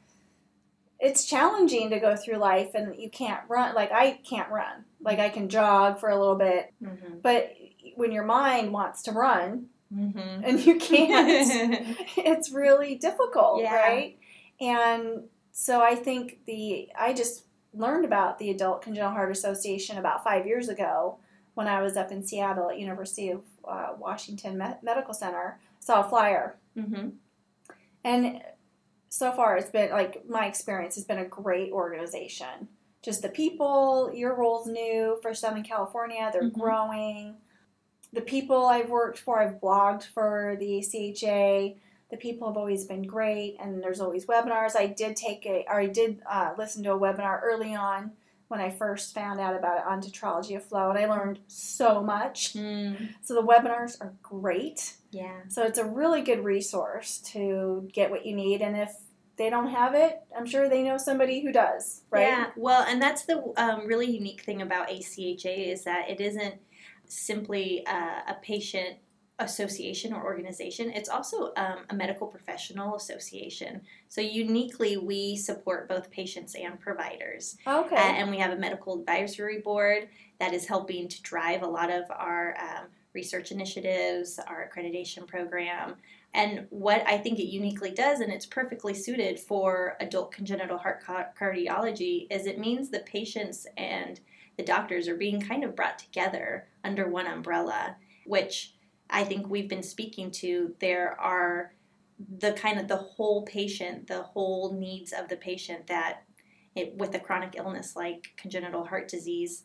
[0.99, 3.75] it's challenging to go through life and you can't run.
[3.75, 4.85] Like, I can't run.
[5.01, 6.73] Like, I can jog for a little bit.
[6.83, 7.19] Mm-hmm.
[7.23, 7.55] But
[7.95, 10.43] when your mind wants to run Mm-hmm.
[10.45, 13.75] and you can't, it's really difficult, Yeah.
[13.77, 14.19] right?
[14.61, 17.44] And so I think the, I just
[17.75, 21.19] learned about the Adult Congenital Heart Association about five years ago
[21.55, 25.61] when I was up in Seattle at University of uh, Washington Me- Medical Center.
[25.81, 27.11] Saw a flyer, mm-hmm.
[28.05, 28.43] and
[29.11, 32.69] so far it's been like my experience has been a great organization.
[33.03, 36.31] Just the people, your role's new for Southern California.
[36.33, 36.59] They're Mhm.
[36.59, 37.37] growing.
[38.15, 41.77] The people I've worked for, I've blogged for the ACHA.
[42.15, 44.77] The people have always been great, and there's always webinars.
[44.77, 48.13] I did take a, or I did uh, listen to a webinar early on
[48.47, 52.05] when I first found out about it on Tetralogy of Fallot, and I learned so
[52.05, 52.55] much.
[52.55, 53.09] Mm.
[53.23, 54.95] So the webinars are great.
[55.11, 55.41] Yeah.
[55.49, 58.95] So it's a really good resource to get what you need, and if
[59.37, 62.29] they don't have it, I'm sure they know somebody who does, right?
[62.29, 66.55] Yeah, well, and that's the um, really unique thing about ACHA is that it isn't
[67.09, 68.99] simply uh, a patient
[69.39, 70.93] association or organization.
[70.93, 73.81] It's also um, a medical professional association.
[74.09, 77.57] So uniquely, we support both patients and providers.
[77.67, 77.97] Okay.
[77.97, 81.91] Uh, and we have a medical advisory board that is helping to drive a lot
[81.91, 85.95] of our um, research initiatives, our accreditation program.
[86.33, 91.05] And what I think it uniquely does, and it's perfectly suited for adult congenital heart
[91.39, 94.21] cardiology, is it means the patients and
[94.57, 98.74] the doctors are being kind of brought together under one umbrella, which
[99.15, 100.75] I think we've been speaking to.
[100.81, 101.73] There are
[102.39, 106.25] the kind of the whole patient, the whole needs of the patient that
[106.75, 109.63] it, with a chronic illness like congenital heart disease,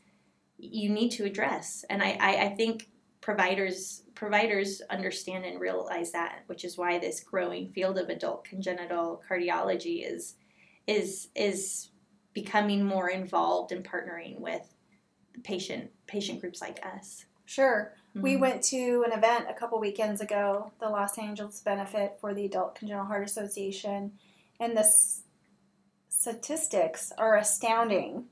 [0.59, 1.83] you need to address.
[1.89, 2.89] And I, I, I think
[3.21, 9.21] providers providers understand and realize that, which is why this growing field of adult congenital
[9.27, 10.35] cardiology is
[10.85, 11.89] is is
[12.33, 14.75] becoming more involved in partnering with
[15.43, 17.25] patient patient groups like us.
[17.45, 17.93] sure.
[18.21, 18.39] We Mhm.
[18.39, 22.75] went to an event a couple weekends ago, the Los Angeles benefit for the Adult
[22.75, 24.17] Congenital Heart Association,
[24.59, 25.23] and the s-
[26.07, 28.27] statistics are astounding.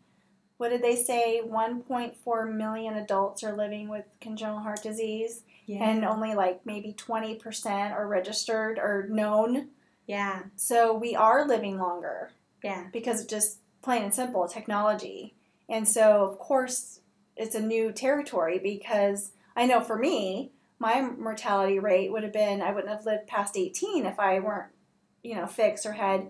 [0.58, 1.41] What did they say?
[1.41, 5.84] 1.4 million adults are living with congenital heart disease, yeah.
[5.84, 9.69] and only like maybe 20% are registered or known.
[10.08, 10.43] yeah.
[10.56, 12.32] So we are living longer.
[12.63, 12.88] Yeah.
[12.91, 15.36] because just plain and simple technology.
[15.69, 17.02] And so, of course,
[17.38, 22.62] it's a new territory because I know for me, my mortality rate would have been
[22.62, 24.72] I wouldn't have lived past 18 if I weren't,
[25.24, 26.30] you know, fixed or had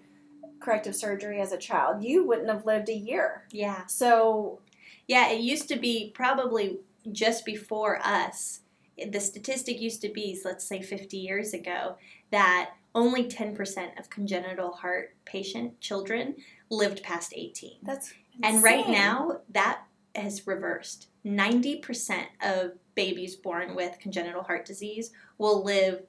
[0.61, 2.03] corrective surgery as a child.
[2.03, 3.45] You wouldn't have lived a year.
[3.51, 3.85] Yeah.
[3.87, 4.61] So,
[5.07, 6.79] Yeah, it used to be probably
[7.11, 8.61] just before us.
[8.97, 11.97] The statistic used to be, let's say 50 years ago,
[12.31, 16.35] that only 10% of congenital heart patient children
[16.69, 17.79] lived past 18.
[17.83, 18.55] that's insane.
[18.55, 19.83] And right now, that
[20.15, 21.07] has reversed.
[21.25, 26.01] 90% of babies born with congenital heart disease will live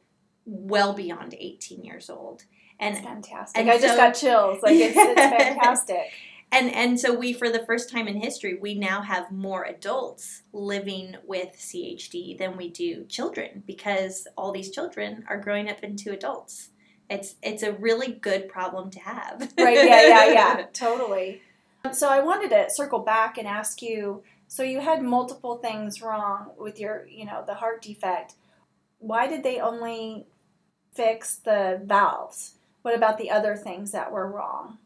[0.46, 2.42] well beyond 18 years old.
[2.80, 3.60] it's And fantastic.
[3.60, 4.58] and I just got chills.
[4.62, 6.10] Like it's, it's fantastic.
[6.50, 10.42] and and so we for the first time in history we now have more adults
[10.52, 16.10] living with CHD than we do children because all these children are growing up into
[16.12, 16.70] adults.
[17.10, 19.52] It's it's a really good problem to have.
[19.58, 21.42] right yeah yeah yeah totally
[21.92, 26.50] so i wanted to circle back and ask you so you had multiple things wrong
[26.58, 28.34] with your you know the heart defect
[28.98, 30.26] why did they only
[30.94, 32.54] fix the valves?
[32.82, 34.78] What about the other things that were wrong?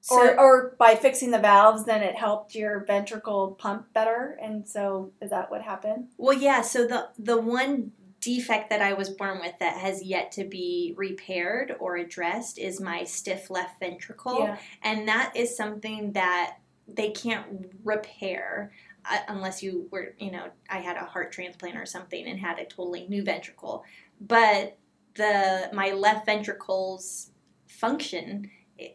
[0.00, 4.66] So, or, or by fixing the valves, then it helped your ventricle pump better, and
[4.66, 6.08] so is that what happened?
[6.16, 6.62] well, yeah.
[6.62, 10.94] So the the one defect that I was born with that has yet to be
[10.96, 14.40] repaired or addressed is my stiff left ventricle.
[14.40, 14.58] Yeah.
[14.82, 16.56] and that is something that
[16.94, 17.46] they can't
[17.84, 18.72] repair
[19.10, 22.58] uh, unless you were you know i had a heart transplant or something and had
[22.58, 23.84] a totally new ventricle
[24.20, 24.78] but
[25.14, 27.30] the my left ventricle's
[27.68, 28.50] function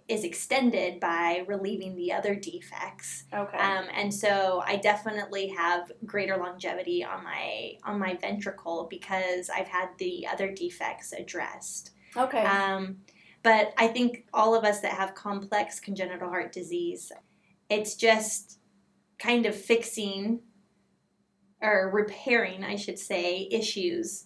[0.07, 3.57] is extended by relieving the other defects Okay.
[3.57, 9.67] um, and so I definitely have greater longevity on my on my ventricle because I've
[9.67, 11.91] had the other defects addressed.
[12.15, 12.45] okay.
[12.45, 12.99] Um,
[13.43, 17.11] but I think all of us that have complex congenital heart disease,
[17.73, 18.59] it's just
[19.19, 20.41] kind of fixing
[21.61, 24.25] or repairing, I should say, issues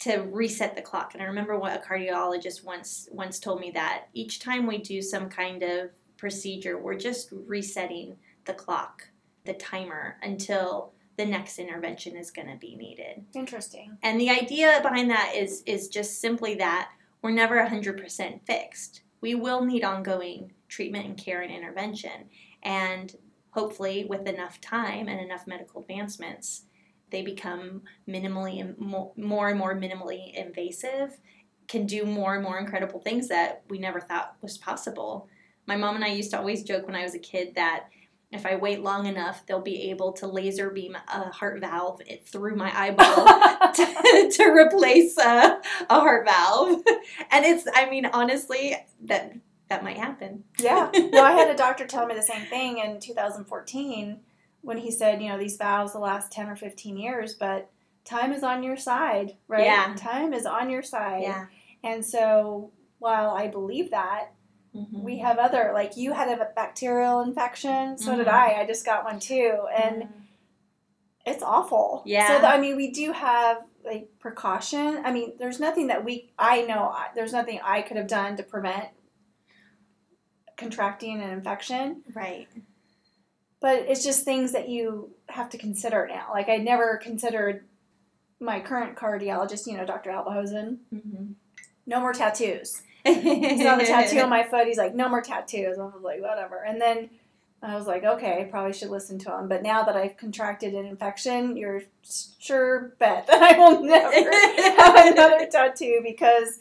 [0.00, 1.14] to reset the clock.
[1.14, 5.02] And I remember what a cardiologist once once told me that each time we do
[5.02, 9.08] some kind of procedure, we're just resetting the clock,
[9.44, 13.24] the timer until the next intervention is going to be needed.
[13.34, 13.98] Interesting.
[14.02, 16.90] And the idea behind that is is just simply that
[17.22, 19.02] we're never 100% fixed.
[19.20, 22.28] We will need ongoing treatment and care and intervention.
[22.68, 23.16] And
[23.52, 26.64] hopefully with enough time and enough medical advancements,
[27.10, 28.76] they become minimally
[29.16, 31.18] more and more minimally invasive,
[31.66, 35.28] can do more and more incredible things that we never thought was possible.
[35.66, 37.86] My mom and I used to always joke when I was a kid that
[38.30, 42.56] if I wait long enough, they'll be able to laser beam a heart valve through
[42.56, 46.82] my eyeball to, to replace a, a heart valve.
[47.30, 49.32] And it's, I mean, honestly, that
[49.68, 50.44] that might happen.
[50.58, 50.90] Yeah.
[51.12, 54.20] Well, I had a doctor tell me the same thing in 2014
[54.62, 57.70] when he said, you know, these valves the last 10 or 15 years, but
[58.04, 59.64] time is on your side, right?
[59.64, 59.94] Yeah.
[59.96, 61.22] Time is on your side.
[61.22, 61.46] Yeah.
[61.84, 64.30] And so while I believe that,
[64.74, 65.02] Mhm.
[65.02, 68.32] we have other, like you had a bacterial infection, so did Mhm.
[68.32, 68.60] I.
[68.62, 69.66] I just got one too.
[69.74, 70.08] And Mhm.
[71.24, 72.02] it's awful.
[72.04, 72.40] Yeah.
[72.40, 75.00] So, I mean, we do have like precaution.
[75.04, 78.42] I mean, there's nothing that we, I know, there's nothing I could have done to
[78.42, 78.88] prevent
[80.58, 82.02] contracting an infection.
[82.14, 82.46] right.
[83.60, 86.28] but it's just things that you have to consider now.
[86.32, 87.64] Like I never considered
[88.38, 90.10] my current cardiologist, you know, Dr.
[90.10, 91.34] Albahosen, Mhm.
[91.86, 92.82] no more tattoos.
[93.04, 94.66] He saw the tattoo on my foot.
[94.66, 95.78] He's like, no more tattoos.
[95.78, 96.62] I was like, whatever.
[96.62, 97.10] And then
[97.62, 99.48] I was like, okay, I probably should listen to him.
[99.48, 101.82] But now that I've contracted an infection, you're
[102.38, 104.12] sure bet that I will never
[104.82, 106.60] have another tattoo because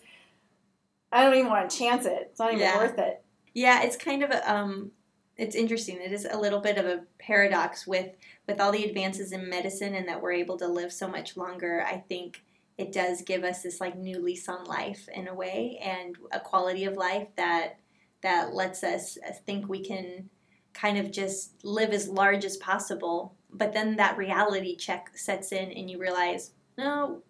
[1.11, 2.29] I don't even want to chance it.
[2.31, 2.77] It's not even Yeah.
[2.77, 3.21] worth it.
[3.57, 4.91] Yeah, it's kind of a, um,
[5.35, 5.97] it's interesting.
[5.99, 8.11] It is a little bit of a paradox with
[8.47, 11.83] with all the advances in medicine and that we're able to live so much longer.
[11.83, 12.43] I think
[12.77, 16.39] it does give us this like new lease on life in a way and a
[16.39, 17.79] quality of life that
[18.21, 19.17] that lets us
[19.47, 20.29] think we can
[20.75, 23.33] kind of just live as large as possible.
[23.51, 27.23] But then that reality check sets in and you realize, no,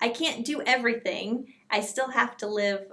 [0.00, 1.54] I can't do everything.
[1.70, 2.90] I still have to live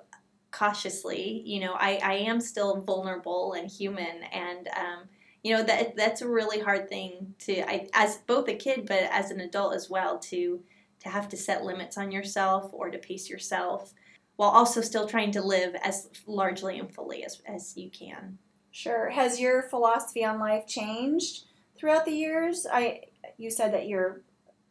[0.55, 1.41] cautiously.
[1.45, 5.03] You know, I, I am still vulnerable and human, and um,
[5.43, 9.03] you know that that's a really hard thing to I, as both a kid, but
[9.11, 10.63] as an adult as well to
[11.01, 13.93] to have to set limits on yourself or to pace yourself
[14.37, 18.37] while also still trying to live as largely and fully as, as you can.
[18.71, 19.09] Sure.
[19.09, 21.45] Has your philosophy on life changed
[21.77, 22.65] throughout the years?
[22.71, 23.01] I
[23.37, 24.21] you said that you're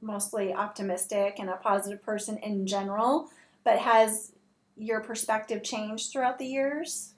[0.01, 3.31] mostly optimistic and a positive person in general,
[3.65, 4.33] but has
[4.77, 7.15] your perspective changed throughout the years?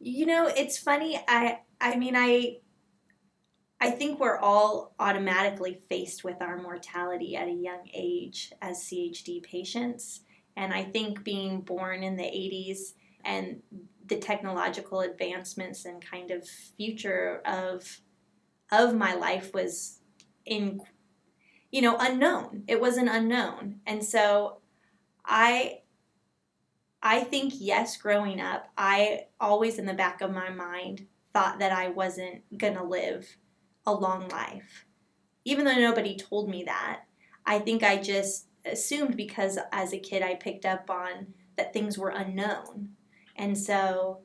[0.00, 1.20] You know, it's funny.
[1.28, 2.58] I I mean, I
[3.80, 9.42] I think we're all automatically faced with our mortality at a young age as CHD
[9.42, 10.20] patients,
[10.56, 13.62] and I think being born in the 80s and
[14.06, 18.00] the technological advancements and kind of future of
[18.70, 20.00] of my life was
[20.44, 20.80] in
[21.70, 24.58] you know unknown it was an unknown and so
[25.24, 25.78] i
[27.02, 31.72] I think, yes, growing up, I always in the back of my mind thought that
[31.72, 33.36] I wasn't going to live
[33.86, 34.86] a long life.
[35.44, 37.02] Even though nobody told me that,
[37.44, 41.98] I think I just assumed because as a kid I picked up on that things
[41.98, 42.90] were unknown.
[43.34, 44.20] And so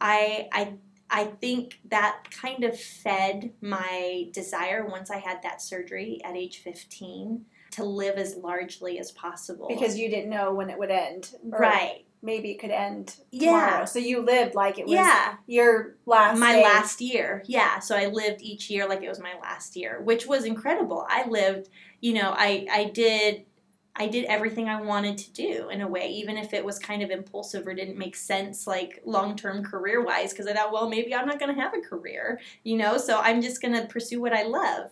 [0.00, 0.74] I I
[1.10, 6.58] I think that kind of fed my desire once I had that surgery at age
[6.58, 9.68] 15 to live as largely as possible.
[9.68, 11.34] Because you didn't know when it would end.
[11.52, 12.03] or right.
[12.24, 13.50] Maybe it could end Yeah.
[13.68, 13.84] tomorrow.
[13.84, 15.34] So you lived like it was Yeah.
[15.46, 16.62] your last my day.
[16.62, 20.26] last year yeah so i lived each year like it was my last year which
[20.26, 21.68] was incredible i lived
[22.00, 23.44] you know i i did
[23.96, 27.00] I did everything I wanted to do in a way, even if it was kind
[27.00, 30.88] of impulsive or didn't make sense, like long term career wise, because I thought, well,
[30.88, 33.86] maybe I'm not going to have a career, you know, so I'm just going to
[33.86, 34.90] pursue what I love.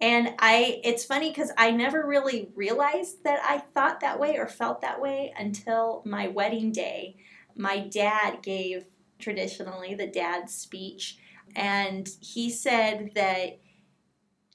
[0.00, 4.48] And I, it's funny because I never really realized that I thought that way or
[4.48, 7.16] felt that way until my wedding day.
[7.56, 8.86] My dad gave
[9.18, 11.16] traditionally the dad speech,
[11.54, 13.60] and he said that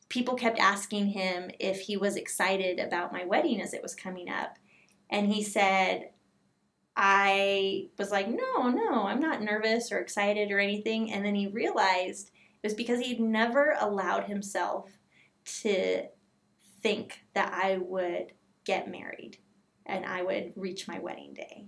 [0.09, 4.29] people kept asking him if he was excited about my wedding as it was coming
[4.29, 4.57] up.
[5.09, 6.09] And he said,
[6.95, 11.11] I was like, no, no, I'm not nervous or excited or anything.
[11.11, 12.31] And then he realized
[12.61, 14.98] it was because he'd never allowed himself
[15.61, 16.07] to
[16.81, 18.33] think that I would
[18.63, 19.37] get married
[19.85, 21.65] and I would reach my wedding day.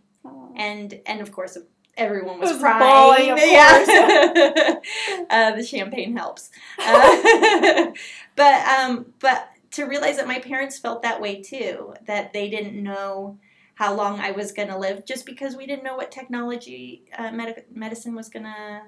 [0.55, 1.57] And and of course
[1.97, 3.27] everyone was, was crying.
[3.37, 4.75] yeah.
[5.29, 6.51] uh, the champagne helps.
[6.79, 7.91] Uh,
[8.35, 12.81] but um, but to realize that my parents felt that way too, that they didn't
[12.81, 13.39] know
[13.75, 17.31] how long I was going to live, just because we didn't know what technology uh,
[17.31, 18.81] med- medicine was going to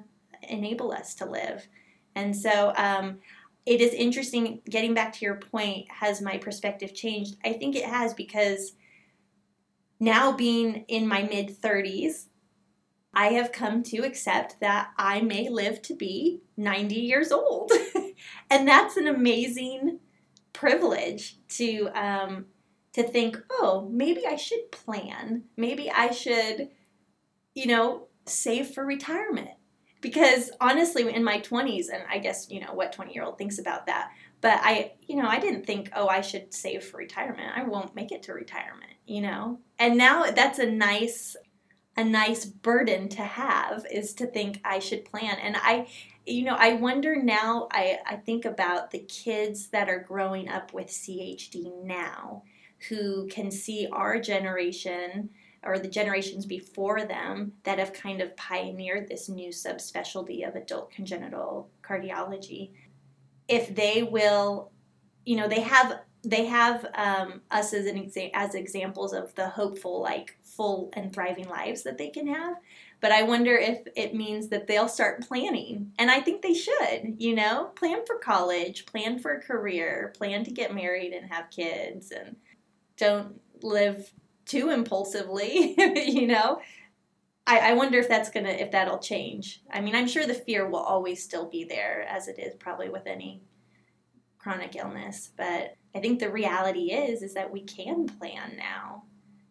[0.50, 1.68] enable us to live,
[2.16, 2.74] and so.
[2.78, 3.20] Um,
[3.66, 7.86] it is interesting getting back to your point has my perspective changed i think it
[7.86, 8.74] has because
[10.00, 12.28] now being in my mid 30s
[13.14, 17.72] I have come to accept that I may live to be 90 years old.
[18.50, 20.00] and that's an amazing
[20.52, 22.46] privilege to um,
[22.94, 25.44] to think, oh, maybe I should plan.
[25.58, 26.70] Maybe I should,
[27.56, 29.50] you know, save for retirement.
[30.04, 33.58] Because honestly, in my 20s, and I guess, you know, what 20 year old thinks
[33.58, 37.54] about that, but I, you know, I didn't think, oh, I should save for retirement.
[37.56, 39.60] I won't make it to retirement, you know?
[39.80, 41.38] And now that's a nice
[41.96, 45.38] a nice burden to have is to think I should plan.
[45.40, 45.88] And I,
[46.26, 50.74] you know, I wonder now, I, I think about the kids that are growing up
[50.74, 52.44] with CHD now
[52.90, 55.30] who can see our generation
[55.66, 60.92] or the generations before them that have kind of pioneered this new subspecialty of adult
[60.92, 62.72] congenital cardiology.
[63.48, 64.72] If they will,
[65.26, 69.50] you know, they have they have um, us as an exa- as examples of the
[69.50, 72.56] hopeful, like full and thriving lives that they can have.
[73.02, 77.16] But I wonder if it means that they'll start planning, and I think they should.
[77.18, 81.50] You know, plan for college, plan for a career, plan to get married and have
[81.50, 82.38] kids, and
[82.98, 84.12] don't live
[84.46, 85.76] too impulsively.
[85.78, 86.60] you know,
[87.46, 89.62] I, I wonder if that's gonna if that'll change.
[89.72, 92.90] I mean, I'm sure the fear will always still be there, as it is probably
[92.90, 93.42] with any
[94.38, 99.04] chronic illness, but I think the reality is is that we can plan now,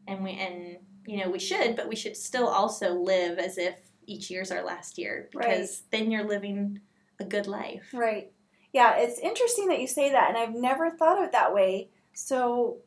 [0.07, 3.77] and we and you know we should, but we should still also live as if
[4.07, 5.91] each year's our last year because right.
[5.91, 6.81] then you're living
[7.21, 7.89] a good life.
[7.93, 8.33] Right.
[8.73, 11.91] Yeah, it's interesting that you say that, and I've never thought of it that way.
[12.15, 12.79] So,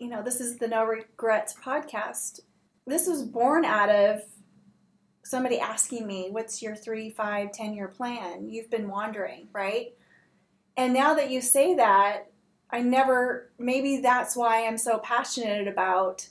[0.00, 2.40] you know, this is the No Regrets podcast.
[2.86, 4.22] This was born out of
[5.22, 9.94] somebody asking me, "What's your three, five, ten year plan?" You've been wandering, right?
[10.76, 12.30] And now that you say that,
[12.70, 16.28] I never, maybe that's why I'm so passionate about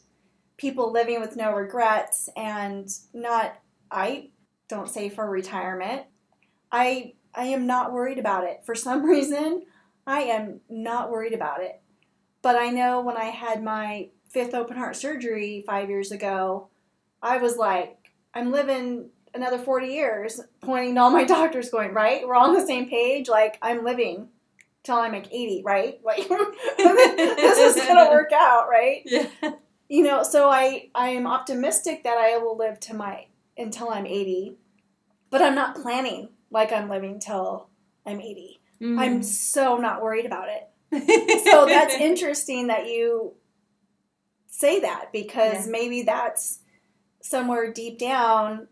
[0.57, 3.59] people living with no regrets and not,
[3.91, 4.29] I
[4.67, 6.03] don't say for retirement.
[6.71, 8.61] I, I am not worried about it.
[8.65, 9.63] For some reason,
[10.07, 11.81] I am not worried about it.
[12.41, 16.69] But I know when I had my fifth open heart surgery five years ago,
[17.21, 22.25] I was like, I'm living another 40 years, pointing to all my doctors, going, right?
[22.25, 23.27] We're on the same page.
[23.27, 24.29] Like, I'm living
[24.83, 25.99] till I'm like 80, right?
[26.05, 29.01] Like this is gonna work out, right?
[29.05, 29.27] Yeah.
[29.87, 33.25] You know, so I I am optimistic that I will live to my
[33.57, 34.55] until I'm 80,
[35.29, 37.69] but I'm not planning like I'm living till
[38.05, 38.59] I'm 80.
[38.81, 38.99] Mm-hmm.
[38.99, 40.69] I'm so not worried about it.
[40.91, 43.33] So that's interesting that you
[44.47, 45.71] say that because yeah.
[45.71, 46.59] maybe that's
[47.21, 48.67] somewhere deep down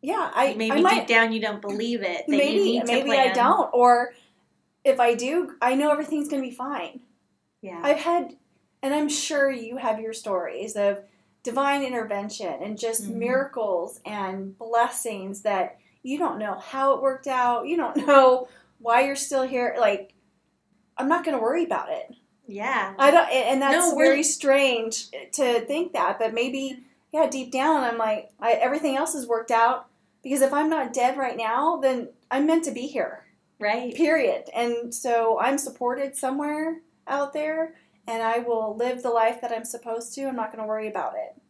[0.00, 3.70] yeah i maybe I might, deep down you don't believe it maybe maybe i don't
[3.72, 4.12] or
[4.88, 7.00] if I do, I know everything's going to be fine.
[7.60, 7.80] Yeah.
[7.82, 8.36] I've had,
[8.82, 11.00] and I'm sure you have your stories of
[11.42, 13.18] divine intervention and just mm-hmm.
[13.18, 17.66] miracles and blessings that you don't know how it worked out.
[17.66, 18.48] You don't know
[18.78, 19.76] why you're still here.
[19.78, 20.14] Like,
[20.98, 22.14] I'm not going to worry about it.
[22.46, 22.94] Yeah.
[22.98, 26.82] I don't, and that's no, very strange to think that, but maybe,
[27.12, 29.86] yeah, deep down, I'm like, I, everything else is worked out
[30.22, 33.26] because if I'm not dead right now, then I'm meant to be here.
[33.60, 33.94] Right.
[33.94, 34.48] Period.
[34.54, 37.74] And so I'm supported somewhere out there
[38.06, 40.26] and I will live the life that I'm supposed to.
[40.26, 41.40] I'm not going to worry about it.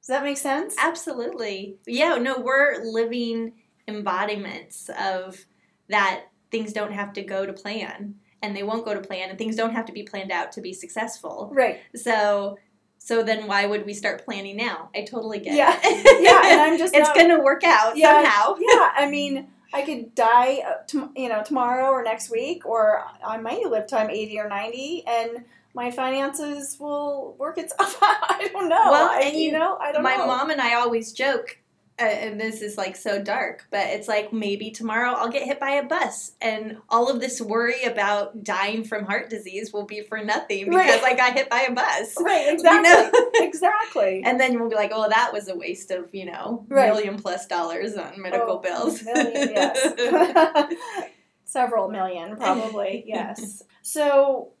[0.00, 0.76] Does that make sense?
[0.78, 1.78] Absolutely.
[1.86, 3.54] Yeah, no, we're living
[3.88, 5.46] embodiments of
[5.88, 8.16] that things don't have to go to plan.
[8.44, 10.60] And they won't go to plan and things don't have to be planned out to
[10.60, 11.50] be successful.
[11.52, 11.80] Right.
[11.96, 12.58] So
[12.98, 14.88] so then why would we start planning now?
[14.94, 15.78] I totally get Yeah.
[15.82, 16.22] it.
[16.22, 18.56] Yeah, and I'm just it's going to work out Yeah, somehow.
[18.58, 23.36] yeah, I mean, I could die, uh, you know, tomorrow or next week, or I
[23.38, 28.16] might live till I'm 80 or 90, and my finances will work itself out.
[28.30, 28.84] I don't know.
[28.90, 30.26] Well, I, and you, you- know, I don't My know.
[30.26, 31.58] mom and I always joke,
[31.98, 35.70] and this is like so dark, but it's like maybe tomorrow I'll get hit by
[35.72, 40.18] a bus, and all of this worry about dying from heart disease will be for
[40.24, 41.04] nothing because Right.
[41.04, 42.14] I got hit by a bus.
[42.20, 42.90] Right, You exactly.
[42.90, 43.30] know?
[43.46, 44.22] exactly.
[44.24, 46.92] and then we'll be like, oh, that was a waste of, you know, Right.
[46.92, 49.02] million plus dollars on medical Oh, bills.
[49.04, 50.74] Million, yes.
[51.44, 53.62] Several million, probably, yes.
[53.82, 54.54] So,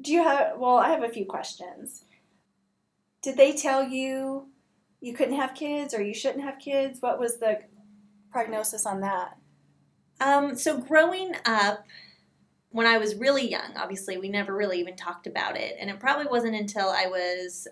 [0.00, 2.04] do you have, well, I have a few questions.
[3.20, 4.46] Did they tell you
[5.00, 7.00] you couldn't have kids or you shouldn't have kids?
[7.00, 7.60] What was the
[8.32, 9.36] prognosis on that?
[10.20, 11.84] Um, so growing up,
[12.70, 16.00] when I was really young, obviously we never really even talked about it, and it
[16.00, 17.66] probably wasn't until I was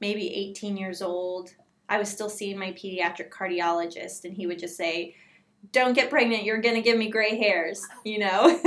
[0.00, 1.54] maybe 18 years old.
[1.88, 5.14] I was still seeing my pediatric cardiologist, and he would just say,
[5.72, 6.44] "Don't get pregnant.
[6.44, 8.58] You're gonna give me gray hairs," you know.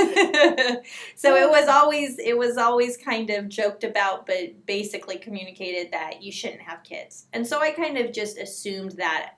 [1.15, 6.21] so it was always it was always kind of joked about, but basically communicated that
[6.21, 9.33] you shouldn't have kids, and so I kind of just assumed that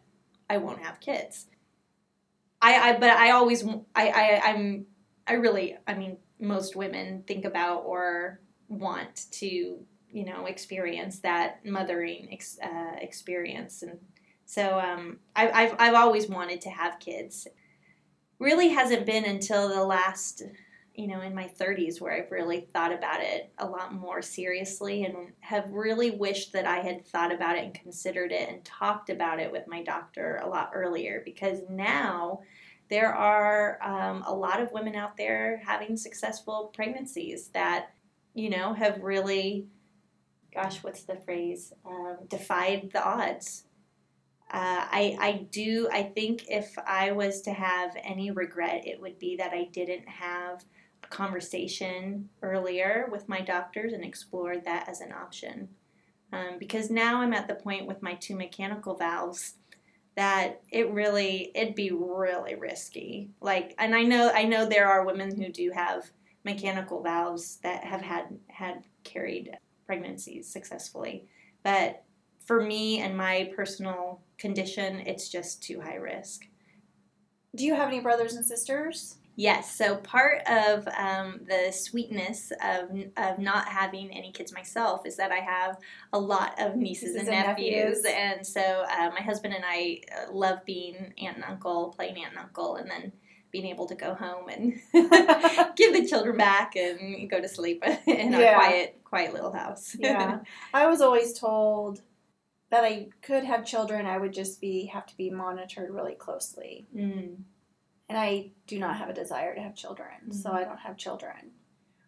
[0.49, 1.47] I won't have kids.
[2.61, 4.85] I, I but I always I, I I'm
[5.27, 9.79] I really I mean most women think about or want to
[10.11, 13.99] you know experience that mothering ex, uh, experience and
[14.49, 17.47] so um, I, I've I've always wanted to have kids.
[18.39, 20.41] Really hasn't been until the last
[20.95, 25.03] you know in my 30s where I've really thought about it a lot more seriously
[25.03, 29.11] and have really wished that I had thought about it and considered it and talked
[29.11, 32.39] about it with my doctor a lot earlier because now
[32.89, 37.91] there are um, a lot of women out there having successful pregnancies that
[38.33, 39.67] you know have really
[40.51, 43.65] gosh what's the phrase um, defied the odds
[44.51, 49.19] uh, I, I do i think if i was to have any regret it would
[49.19, 50.63] be that i didn't have
[51.03, 55.69] a conversation earlier with my doctors and explored that as an option.
[56.31, 59.55] Um, because now i'm at the point with my two mechanical valves
[60.15, 63.31] that it really it'd be really risky.
[63.41, 66.11] Like and i know i know there are women who do have
[66.45, 71.25] mechanical valves that have had had carried pregnancies successfully.
[71.63, 72.03] But
[72.45, 76.41] for me and my personal condition it's just too high risk
[77.55, 79.15] Do you have any brothers and sisters?
[79.35, 85.15] Yes, so part of um, the sweetness of, of not having any kids myself is
[85.15, 85.77] that I have
[86.11, 88.03] a lot of nieces, Nieces and and nephews.
[88.03, 88.15] nephews.
[88.17, 92.31] And so uh, my husband and I uh, love being aunt and uncle, playing aunt
[92.31, 93.13] and uncle, and then
[93.49, 94.73] being able to go home and
[95.77, 98.55] give the children back and go to sleep in our Yeah.
[98.55, 99.95] quiet, quiet little house.
[99.97, 100.39] Yeah.
[100.73, 102.01] I was always told
[102.69, 106.87] that I could have children, I would just be have to be monitored really closely.
[106.95, 107.37] mm.
[108.07, 110.53] And I do not have a desire to have children, so Mhm.
[110.55, 111.51] I don't have children.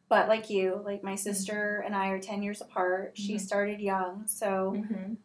[0.09, 3.17] But like you, like my sister and I are 10 years apart.
[3.17, 3.39] She Mhm.
[3.39, 5.17] started young, so Mhm.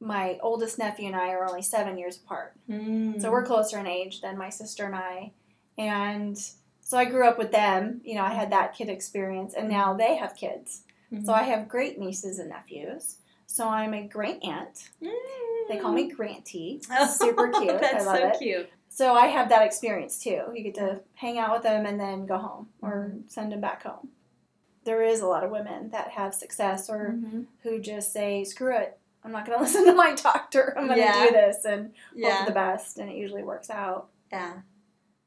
[0.00, 2.54] my oldest nephew and I are only 7 years apart.
[2.68, 3.20] Mm.
[3.20, 5.32] So we're closer in age than my sister and I.
[5.76, 6.38] And
[6.80, 8.00] so I grew up with them.
[8.04, 10.84] You know, I had that kid experience, and now they have kids.
[11.10, 11.24] Mhm.
[11.26, 13.18] So I have great nieces and nephews.
[13.52, 14.88] So I'm a great aunt.
[15.68, 16.80] They call me Granty.
[17.10, 17.68] Super cute.
[17.68, 17.80] Mm.
[17.82, 18.38] That's I love so it.
[18.38, 18.70] cute.
[18.88, 20.40] So I have that experience too.
[20.54, 23.28] You get to hang out with them and then go home or Mm-hmm.
[23.28, 24.08] send them back home.
[24.84, 27.44] There is a lot of women that have success or Mhm.
[27.62, 28.98] who just say, screw it.
[29.22, 30.74] I'm not going to listen to my doctor.
[30.78, 31.26] I'm going to Yeah.
[31.26, 31.92] do this and
[32.22, 32.96] hope for the best.
[32.96, 34.08] And it usually works out.
[34.32, 34.60] Yeah.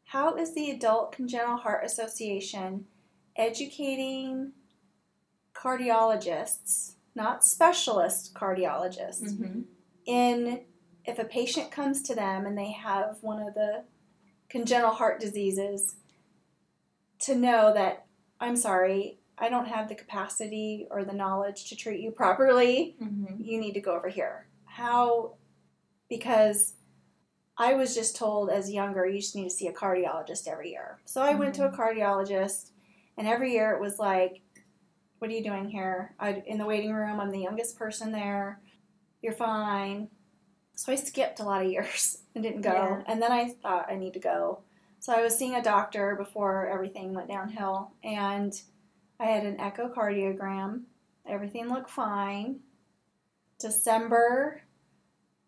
[0.05, 2.88] How is the Adult Congenital Heart Association
[3.36, 4.53] educating
[5.53, 9.66] cardiologists, not specialist cardiologists, Mhm.
[10.05, 10.66] in
[11.05, 13.84] if a patient comes to them and they have one of the
[14.49, 15.95] congenital heart diseases,
[17.20, 18.05] to know that
[18.39, 22.95] I'm sorry, I don't have the capacity or the knowledge to treat you properly.
[22.99, 23.38] Mhm.
[23.45, 24.47] You need to go over here.
[24.66, 25.36] How?
[26.09, 26.76] Because
[27.57, 30.99] I was just told as younger, you just need to see a cardiologist every year.
[31.05, 32.72] So I went to a cardiologist,
[33.18, 34.41] and every year it was like,
[35.20, 38.59] "What are you doing here?" I, in the waiting room, I'm the youngest person there.
[39.22, 40.09] You're fine.
[40.76, 42.72] So I skipped a lot of years and didn't go.
[42.72, 43.03] Yeah.
[43.07, 44.59] And then I thought I need to go.
[44.99, 48.59] So I was seeing a doctor before everything went downhill, and
[49.20, 50.84] I had an echocardiogram.
[51.28, 52.59] Everything looked fine.
[53.59, 54.61] December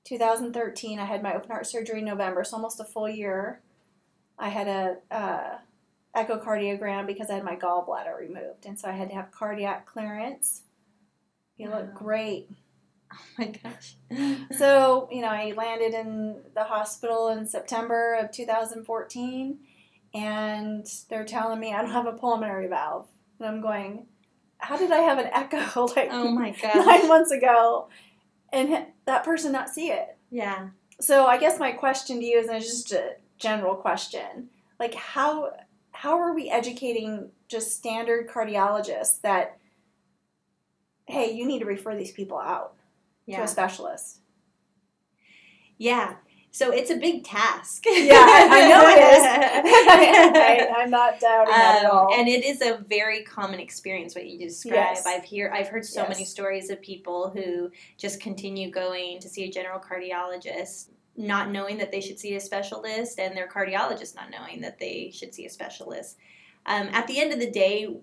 [0.06, 3.62] 2013, I had my open heart surgery in November, so almost a full year.
[4.40, 5.58] I had a uh,
[6.18, 10.64] echocardiogram because I had my gallbladder removed, and so I had to have cardiac clearance.
[11.58, 12.50] You look great.
[13.14, 13.96] Oh my gosh.
[14.58, 19.60] So, you know, I landed in the hospital in September of 2014,
[20.14, 23.08] and they're telling me I don't have a pulmonary valve.
[23.40, 24.08] And I'm going,
[24.58, 27.90] how did I have an echo like oh my nine months ago
[28.52, 30.18] and that person not see it?
[30.32, 30.70] Yeah.
[31.00, 34.50] So, I guess my question to you is and it's just a general question.
[34.80, 35.54] Like, how
[35.98, 39.58] how are we educating just standard cardiologists that,
[41.08, 42.76] hey, you need to refer these people out
[43.28, 44.20] to a specialist?
[45.80, 46.16] Yeah.
[46.52, 47.84] So it's a big task.
[47.88, 50.74] Yeah, I, know it is.
[50.76, 52.14] I, I'm not doubting that at Um, all.
[52.14, 54.74] and it is a very common experience what you describe.
[54.76, 55.06] Yes.
[55.06, 56.10] I've hear I've heard so Yes.
[56.10, 61.78] many stories of people who just continue going to see a general cardiologist, not knowing
[61.80, 65.46] that they should see a specialist, and their cardiologist not knowing that they should see
[65.46, 66.18] a specialist.
[66.66, 67.96] Um, at the end of the day,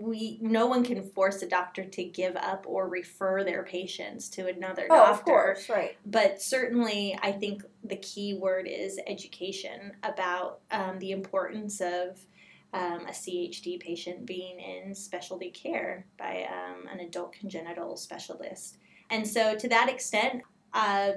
[0.00, 4.48] we no one can force a doctor to give up or refer their patients to
[4.48, 5.96] another oh, doctor of course, right.
[6.06, 12.18] but certainly i think the key word is education about um, the importance of
[12.72, 18.78] um, a chd patient being in specialty care by um, an adult congenital specialist
[19.10, 21.12] and so to that extent uh,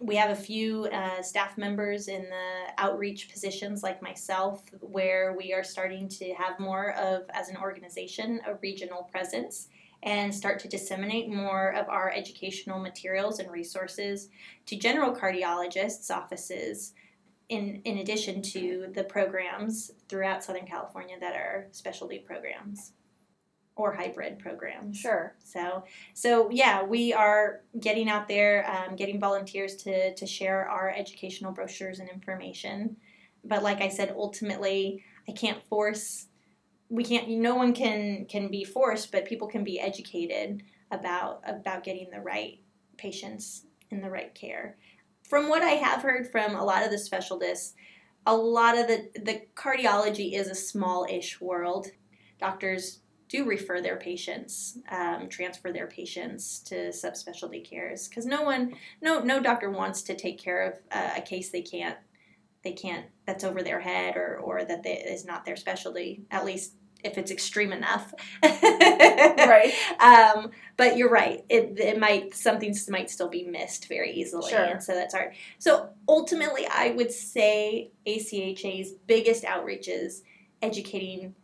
[0.00, 5.52] we have a few uh, staff members in the outreach positions like myself where we
[5.52, 9.68] are starting to have more of as an organization a regional presence
[10.02, 14.28] and start to disseminate more of our educational materials and resources
[14.66, 16.92] to general cardiologists' offices,
[17.48, 22.92] in, in addition to the programs throughout Southern California that are specialty programs
[23.76, 24.98] or hybrid programs.
[24.98, 25.34] Sure.
[25.38, 30.90] So, so yeah, we are getting out there, um, getting volunteers to, to share our
[30.90, 32.96] educational brochures and information.
[33.44, 36.26] But like I said, ultimately, I can't force.
[36.88, 37.28] We can't.
[37.28, 42.20] No one can can be forced, but people can be educated about about getting the
[42.20, 42.60] right
[42.96, 44.76] patients in the right care.
[45.28, 47.74] From what I have heard from a lot of the specialists,
[48.24, 51.88] a lot of the the cardiology is a small-ish world.
[52.38, 58.74] Doctors do refer their patients, um, transfer their patients to subspecialty cares because no one,
[59.00, 61.98] no no doctor wants to take care of uh, a case they can't
[62.62, 66.44] they can't that's over their head or or that they, is not their specialty at
[66.44, 66.72] least
[67.04, 68.12] if it's extreme enough.
[68.42, 69.72] Right.
[69.98, 71.44] Um, but you're right.
[71.48, 74.62] It, it might something might still be missed very easily, Sure.
[74.62, 75.32] and so that's hard.
[75.58, 80.22] So ultimately, I would say ACHA's biggest outreach is
[80.60, 81.34] educating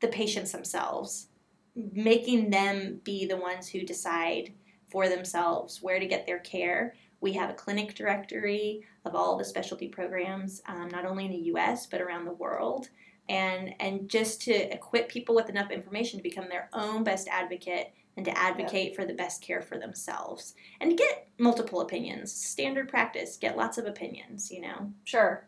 [0.00, 1.28] the patients themselves,
[1.74, 4.52] making them be the ones who decide
[4.90, 6.94] for themselves where to get their care.
[7.20, 11.38] We have a clinic directory of all the specialty programs, um, not only in the
[11.38, 11.86] U.S.
[11.86, 12.88] but around the world
[13.28, 17.92] and and just to equip people with enough information to become their own best advocate
[18.16, 22.88] and to advocate for the best care for themselves and to get multiple opinions standard
[22.88, 25.46] practice get lots of opinions you know Sure.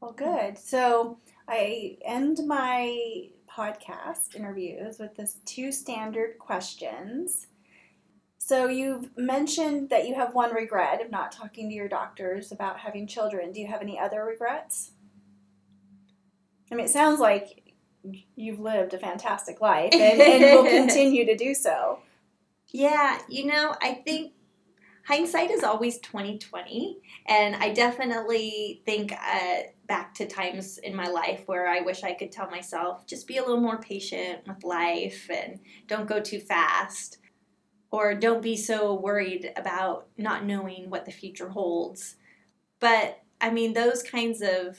[0.00, 0.58] Well, good.
[0.58, 1.18] So
[1.48, 7.48] I end my podcast interviews with this two standard questions.
[8.38, 12.78] So you've mentioned that you have one regret of not talking to your doctors about
[12.78, 13.52] having children.
[13.52, 14.92] Do you have any other regrets?
[16.70, 17.74] I mean, it sounds like
[18.36, 22.00] you've lived a fantastic life and, and will continue to do so.
[22.70, 24.32] yeah you know i think
[25.06, 31.42] hindsight is always 2020 and i definitely think uh, back to times in my life
[31.46, 35.28] where i wish i could tell myself just be a little more patient with life
[35.30, 37.18] and don't go too fast
[37.90, 42.16] or don't be so worried about not knowing what the future holds.
[42.80, 44.78] But i mean those kinds of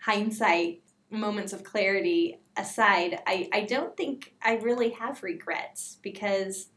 [0.00, 6.68] hindsight moments of clarity aside i, I don't think i really have regrets because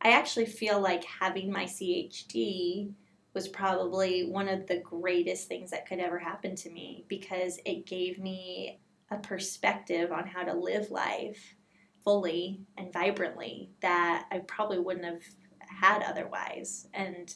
[0.00, 2.92] I actually feel like having my CHD
[3.36, 7.84] was probably one of the greatest things that could ever happen to me because it
[7.84, 8.80] gave me
[9.10, 11.54] a perspective on how to live life
[12.02, 15.20] fully and vibrantly that I probably wouldn't have
[15.60, 16.88] had otherwise.
[16.94, 17.34] And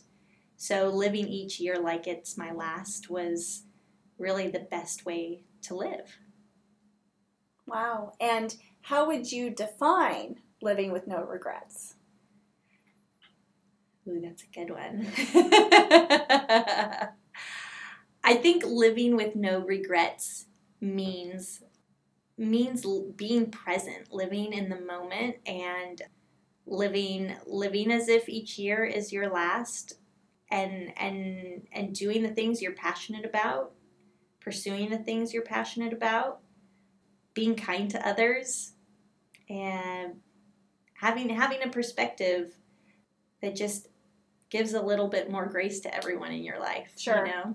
[0.56, 3.64] so living each year like it's my last was
[4.16, 6.16] really the best way to live.
[7.66, 8.14] Wow.
[8.18, 11.96] And how would you define living with no regrets?
[14.08, 15.06] Ooh, that's a good one.
[18.22, 20.46] I think living with no regrets
[20.80, 21.62] means
[22.38, 22.86] means
[23.16, 26.02] being present, living in the moment and
[26.66, 29.94] living living as if each year is your last
[30.50, 33.72] and and and doing the things you're passionate about
[34.40, 36.40] pursuing the things you're passionate about,
[37.34, 38.72] being kind to others,
[39.48, 40.14] and
[40.94, 42.56] having having a perspective
[43.42, 43.88] that just
[44.50, 46.92] gives a little bit more grace to everyone in your life.
[46.96, 47.24] Sure.
[47.26, 47.54] You know?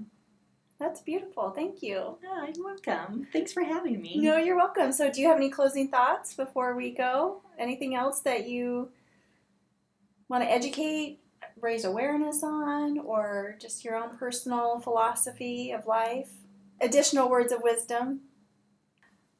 [0.80, 1.52] That's beautiful.
[1.52, 2.18] Thank you.
[2.28, 3.28] Oh, you're welcome.
[3.32, 4.18] Thanks for having me.
[4.18, 4.92] No, you're welcome.
[4.92, 7.42] So, do you have any closing thoughts before we go?
[7.58, 8.90] Anything else that you
[10.28, 11.20] want to educate,
[11.62, 16.32] raise awareness on, or just your own personal philosophy of life?
[16.82, 18.22] Additional words of wisdom?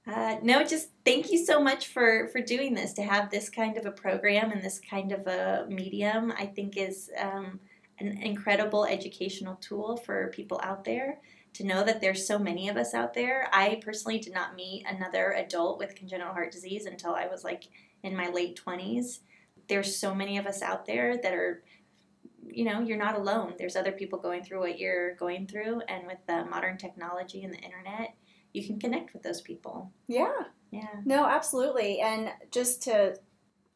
[0.08, 2.94] Uh, no, just thank you so much for for doing this.
[2.94, 6.78] To have this kind of a program and this kind of a medium, I think
[6.78, 7.60] is um,
[8.00, 11.20] an incredible educational tool for people out there.
[11.54, 13.48] To know that there's so many of us out there.
[13.52, 17.64] I personally did not meet another adult with congenital heart disease until I was like
[18.04, 19.22] in my late twenties.
[19.68, 21.64] There's so many of us out there that are
[22.48, 26.06] you know you're not alone there's other people going through what you're going through and
[26.06, 28.14] with the modern technology and the internet
[28.56, 30.32] you can connect with those people Yeah.
[30.72, 32.00] yeah No, absolutely.
[32.00, 33.14] And just to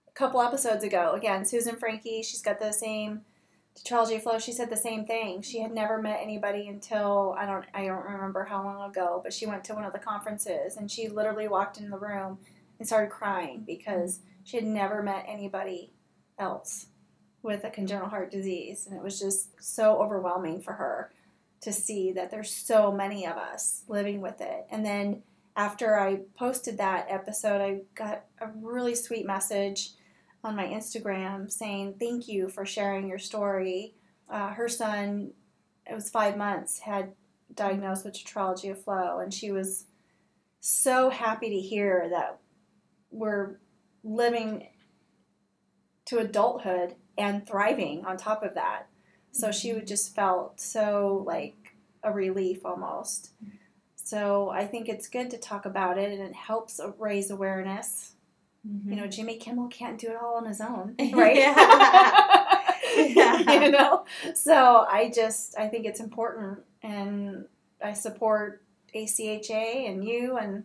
[0.07, 3.21] a couple episodes ago, again, Susan Frankie, she's got the same
[3.75, 4.41] tetralogy of Fallot.
[4.41, 5.41] She said the same thing.
[5.41, 9.33] She had never met anybody until I don't I don't remember how long ago, but
[9.33, 12.39] she went to one of the conferences and she literally walked in the room
[12.77, 15.91] and started crying because she had never met anybody
[16.37, 16.87] else
[17.41, 21.11] with a congenital heart disease and it was just so overwhelming for her
[21.61, 24.65] to see that there's so many of us living with it.
[24.71, 25.23] And then
[25.55, 29.91] after I posted that episode, I got a really sweet message
[30.43, 33.95] on my Instagram saying, Thank you for sharing your story.
[34.29, 35.31] Uh, her son,
[35.89, 37.13] it was five months, had
[37.53, 39.85] diagnosed with tetralogy of Fallot, and she was
[40.59, 42.39] so happy to hear that
[43.11, 43.59] we're
[44.03, 44.67] living
[46.05, 48.87] to adulthood and thriving on top of that.
[49.31, 53.31] So she would just felt so like a relief almost.
[53.95, 58.13] So I think it's good to talk about it and it helps raise awareness.
[58.63, 61.35] You know, Jimmy Kimmel can't do it all on his own, right?
[61.35, 62.55] Yeah.
[62.97, 63.63] Yeah.
[63.63, 64.03] you know,
[64.33, 67.45] so I just I think it's important, and
[67.81, 68.63] I support
[68.95, 70.63] ACHA and you and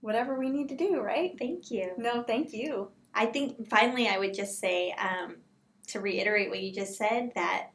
[0.00, 1.36] whatever we need to do, right?
[1.38, 2.88] thank you No, thank you.
[3.14, 5.36] I think finally I would just say um,
[5.88, 7.70] to reiterate what you just said that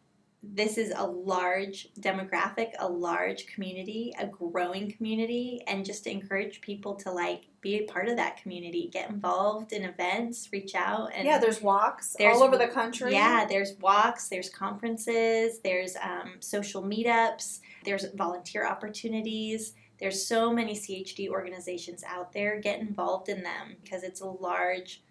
[0.54, 6.62] this is a large demographic, a large community, a growing community, and just to encourage
[6.62, 11.10] people to like be a part of that community, get involved in events, reach out,
[11.16, 13.12] and yeah, there's walks there's- all over the country.
[13.12, 19.74] yeah, there's walks, there's conferences, there's um, social meetups, there's volunteer opportunities.
[19.98, 22.60] There's so many CHD organizations out there.
[22.60, 25.02] Get involved in them because it's a large,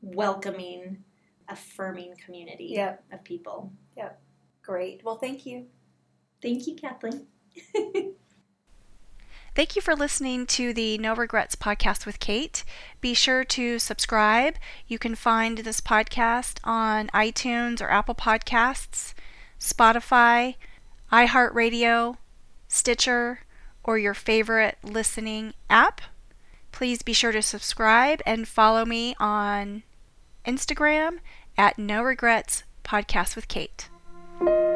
[0.00, 1.04] welcoming,
[1.48, 3.04] affirming community Yep.
[3.12, 3.70] of people.
[4.62, 5.02] Great.
[5.04, 5.66] Well, thank you.
[6.40, 7.26] Thank you, Kathleen.
[9.54, 12.64] Thank you for listening to the No Regrets podcast with Kate.
[13.02, 14.54] Be sure to subscribe.
[14.88, 19.12] You can find this podcast on iTunes or Apple Podcasts,
[19.60, 20.54] Spotify,
[21.12, 22.16] iHeartRadio,
[22.66, 23.40] Stitcher,
[23.84, 26.00] or your favorite listening app.
[26.72, 29.82] Please be sure to subscribe and follow me on
[30.46, 31.18] Instagram
[31.58, 33.90] at No Regrets Podcast with Kate
[34.44, 34.71] thank you